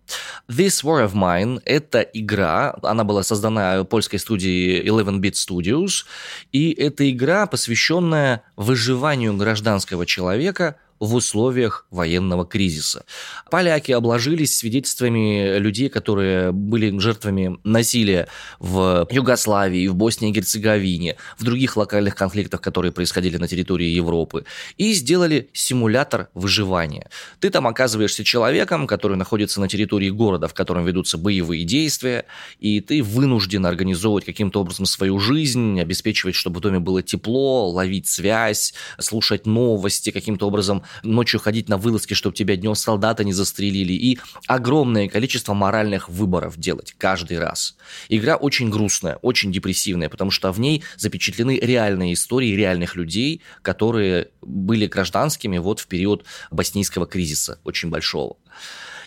This 0.49 0.83
War 0.83 1.07
of 1.07 1.13
Mine– 1.15 1.61
это 1.65 2.01
игра, 2.01 2.77
она 2.83 3.05
была 3.05 3.23
создана 3.23 3.85
польской 3.85 4.19
студией 4.19 4.87
11-Bit 4.87 5.33
Studios, 5.33 6.05
и 6.53 6.73
это 6.73 7.09
игра, 7.11 7.47
посвященная 7.47 8.43
выживанию 8.57 9.35
гражданского 9.37 10.05
человека 10.07 10.77
в 11.05 11.15
условиях 11.15 11.87
военного 11.91 12.45
кризиса. 12.45 13.05
Поляки 13.51 13.93
обложились 13.93 14.57
свидетельствами 14.57 15.59
людей, 15.59 15.89
которые 15.89 16.53
были 16.53 16.99
жертвами 16.99 17.59
насилия 17.65 18.29
в 18.59 19.07
Югославии, 19.11 19.87
в 19.89 19.95
Боснии 19.95 20.31
и 20.31 20.33
Герцеговине, 20.33 21.17
в 21.39 21.45
других 21.45 21.77
локальных 21.77 22.15
конфликтах, 22.15 22.61
которые 22.61 22.93
происходили 22.93 23.37
на 23.37 23.49
территории 23.49 23.89
Европы, 23.89 24.45
и 24.77 24.93
сделали 24.93 25.49
симулятор 25.53 26.29
выживания. 26.35 27.09
Ты 27.41 27.51
там 27.51 27.67
оказываешься 27.67 28.25
человеком, 28.25 28.87
который 28.87 29.17
находится 29.17 29.61
на 29.61 29.69
территории 29.69 30.11
города, 30.11 30.49
в 30.49 30.55
котором 30.55 30.85
ведутся 30.85 31.19
боевые 31.19 31.65
действия, 31.65 32.25
и 32.61 32.81
ты 32.81 33.03
вынужден 33.03 33.67
организовывать 33.67 34.25
каким-то 34.25 34.61
образом 34.61 34.87
свою 34.87 35.19
жизнь, 35.19 35.81
обеспечивать, 35.81 36.35
чтобы 36.35 36.59
в 36.59 36.61
доме 36.61 36.79
было 36.79 37.03
тепло, 37.03 37.69
ловить 37.69 38.07
связь, 38.07 38.75
слушать 38.99 39.47
новости, 39.47 40.11
каким-то 40.11 40.47
образом 40.47 40.83
ночью 41.03 41.41
ходить 41.41 41.69
на 41.69 41.77
вылазки, 41.77 42.15
чтобы 42.15 42.37
тебя 42.37 42.57
днем 42.57 42.75
солдата 42.75 43.25
не 43.25 43.33
застрелили, 43.33 43.93
и 43.93 44.19
огромное 44.47 45.09
количество 45.09 45.55
моральных 45.55 46.09
выборов 46.09 46.57
делать 46.57 46.95
каждый 46.99 47.39
раз. 47.39 47.77
Игра 48.09 48.37
очень 48.37 48.71
грустная, 48.71 49.17
очень 49.17 49.53
депрессивная, 49.53 50.09
потому 50.09 50.31
что 50.31 50.53
в 50.53 50.61
ней 50.61 50.83
запечатлены 50.97 51.59
реальные 51.59 52.15
истории 52.15 52.55
реальных 52.55 52.97
людей, 52.97 53.43
которые 53.63 54.29
были 54.43 54.87
гражданскими 54.87 55.59
вот 55.59 55.81
в 55.81 55.87
период 55.87 56.25
боснийского 56.51 57.07
кризиса, 57.07 57.59
очень 57.65 57.91
большого. 57.91 58.37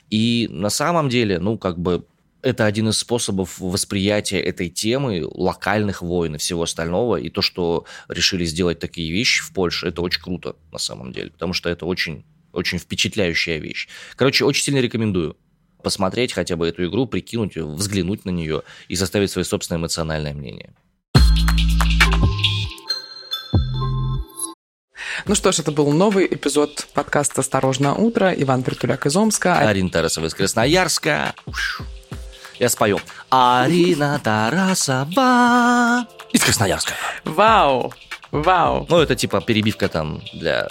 И 0.09 0.47
на 0.51 0.69
самом 0.69 1.09
деле, 1.09 1.39
ну, 1.39 1.57
как 1.57 1.77
бы 1.77 2.05
это 2.41 2.65
один 2.65 2.89
из 2.89 2.97
способов 2.97 3.59
восприятия 3.59 4.39
этой 4.39 4.69
темы, 4.69 5.23
локальных 5.29 6.01
войн 6.01 6.35
и 6.35 6.37
всего 6.37 6.63
остального. 6.63 7.17
И 7.17 7.29
то, 7.29 7.41
что 7.41 7.85
решили 8.07 8.45
сделать 8.45 8.79
такие 8.79 9.11
вещи 9.11 9.43
в 9.43 9.51
Польше, 9.51 9.87
это 9.87 10.01
очень 10.01 10.21
круто 10.21 10.55
на 10.71 10.79
самом 10.79 11.11
деле, 11.11 11.31
потому 11.31 11.53
что 11.53 11.69
это 11.69 11.85
очень, 11.85 12.25
очень 12.53 12.77
впечатляющая 12.77 13.57
вещь. 13.57 13.87
Короче, 14.15 14.45
очень 14.45 14.63
сильно 14.63 14.79
рекомендую 14.79 15.37
посмотреть 15.83 16.33
хотя 16.33 16.55
бы 16.55 16.67
эту 16.67 16.85
игру, 16.85 17.07
прикинуть, 17.07 17.55
взглянуть 17.55 18.25
на 18.25 18.29
нее 18.29 18.63
и 18.87 18.95
составить 18.95 19.31
свое 19.31 19.45
собственное 19.45 19.79
эмоциональное 19.79 20.33
мнение. 20.33 20.73
Ну 25.25 25.35
что 25.35 25.51
ж, 25.51 25.59
это 25.59 25.71
был 25.71 25.91
новый 25.91 26.25
эпизод 26.25 26.87
подкаста 26.93 27.41
«Осторожно, 27.41 27.95
утро». 27.95 28.31
Иван 28.31 28.63
Притуляк 28.63 29.05
из 29.05 29.15
Омска. 29.15 29.57
Арина 29.59 29.89
Тарасова 29.89 30.27
из 30.27 30.33
Красноярска. 30.33 31.35
Я 32.59 32.69
спою. 32.69 32.99
Арина 33.29 34.19
Тарасова 34.23 36.07
из 36.31 36.43
Красноярска. 36.43 36.93
Вау! 37.23 37.93
Вау! 38.31 38.85
Ну, 38.89 38.99
это 38.99 39.15
типа 39.15 39.41
перебивка 39.41 39.87
там 39.87 40.21
для 40.33 40.69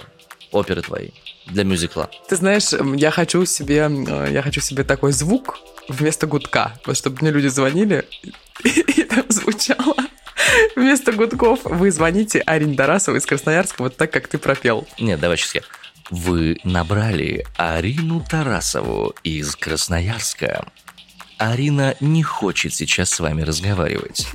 оперы 0.53 0.83
твоей, 0.83 1.15
для 1.47 1.65
мюзикла. 1.65 2.11
Ты 2.29 2.37
знаешь, 2.37 2.73
я 2.97 3.11
хочу 3.11 3.45
себе, 3.47 3.89
э, 3.89 4.29
я 4.33 4.43
хочу 4.43 4.61
себе 4.61 4.85
такой 4.85 5.13
звук 5.13 5.59
вместо 5.89 6.27
гудка, 6.27 6.73
вот 6.85 6.97
чтобы 6.97 7.19
мне 7.21 7.31
люди 7.31 7.49
звонили, 7.49 8.07
и 8.65 9.03
там 9.05 9.25
звучало 9.29 9.97
вместо 10.75 11.13
гудков 11.13 11.61
вы 11.65 11.91
звоните 11.91 12.41
Арине 12.41 12.77
Тарасовой 12.77 13.19
из 13.19 13.27
Красноярска 13.27 13.83
вот 13.83 13.97
так, 13.97 14.13
как 14.13 14.29
ты 14.29 14.39
пропел. 14.39 14.87
Нет, 14.99 15.21
давай 15.21 15.37
сейчас 15.37 15.57
я. 15.57 15.61
Вы 16.11 16.59
набрали 16.63 17.45
Арину 17.57 18.25
Тарасову 18.29 19.15
из 19.25 19.57
Красноярска. 19.57 20.69
Арина 21.39 21.97
не 22.01 22.23
хочет 22.23 22.75
сейчас 22.75 23.11
с 23.11 23.21
вами 23.21 23.43
разговаривать. 23.43 24.27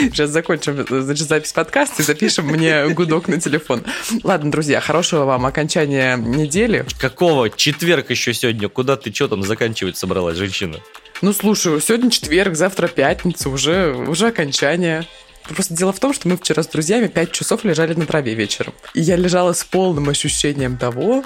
Сейчас 0.00 0.30
закончим 0.30 0.86
значит, 0.88 1.28
запись 1.28 1.52
подкаста 1.52 2.02
и 2.02 2.04
запишем 2.04 2.46
мне 2.46 2.88
гудок 2.88 3.28
на 3.28 3.40
телефон. 3.40 3.84
Ладно, 4.22 4.50
друзья, 4.50 4.80
хорошего 4.80 5.24
вам 5.24 5.46
окончания 5.46 6.16
недели. 6.16 6.86
Какого? 6.98 7.50
Четверг 7.50 8.10
еще 8.10 8.32
сегодня. 8.32 8.68
Куда 8.68 8.96
ты 8.96 9.12
что 9.12 9.28
там 9.28 9.42
заканчивать 9.42 9.96
собралась, 9.96 10.36
женщина? 10.36 10.78
Ну, 11.20 11.32
слушай, 11.32 11.80
сегодня 11.80 12.10
четверг, 12.10 12.54
завтра 12.54 12.88
пятница, 12.88 13.50
уже, 13.50 13.92
уже 13.92 14.28
окончание. 14.28 15.06
Просто 15.48 15.74
дело 15.74 15.92
в 15.92 15.98
том, 15.98 16.12
что 16.12 16.28
мы 16.28 16.36
вчера 16.36 16.62
с 16.62 16.68
друзьями 16.68 17.08
пять 17.08 17.32
часов 17.32 17.64
лежали 17.64 17.94
на 17.94 18.06
траве 18.06 18.34
вечером. 18.34 18.74
И 18.94 19.00
я 19.00 19.16
лежала 19.16 19.52
с 19.52 19.64
полным 19.64 20.08
ощущением 20.08 20.76
того, 20.76 21.24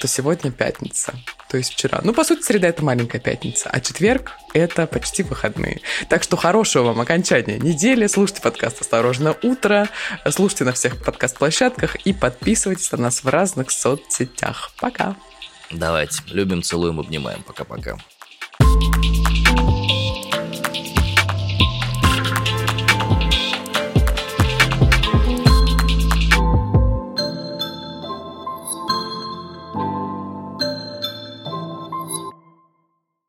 что 0.00 0.08
сегодня 0.08 0.50
пятница. 0.50 1.12
То 1.50 1.58
есть 1.58 1.74
вчера. 1.74 2.00
Ну, 2.02 2.14
по 2.14 2.24
сути, 2.24 2.40
среда– 2.40 2.68
это 2.68 2.82
маленькая 2.82 3.18
пятница, 3.18 3.68
а 3.70 3.80
четверг– 3.80 4.32
это 4.54 4.86
почти 4.86 5.22
выходные. 5.22 5.82
Так 6.08 6.22
что 6.22 6.38
хорошего 6.38 6.84
вам 6.84 7.02
окончания 7.02 7.58
недели. 7.58 8.06
Слушайте 8.06 8.40
подкаст 8.40 8.80
«Осторожно, 8.80 9.36
утро». 9.42 9.90
Слушайте 10.30 10.64
на 10.64 10.72
всех 10.72 11.04
подкаст-площадках 11.04 11.96
и 11.96 12.14
подписывайтесь 12.14 12.90
на 12.92 12.98
нас 12.98 13.22
в 13.22 13.28
разных 13.28 13.70
соцсетях. 13.70 14.72
Пока! 14.80 15.16
Давайте. 15.70 16.22
Любим, 16.28 16.62
целуем, 16.62 16.98
обнимаем. 16.98 17.42
Пока-пока. 17.42 17.98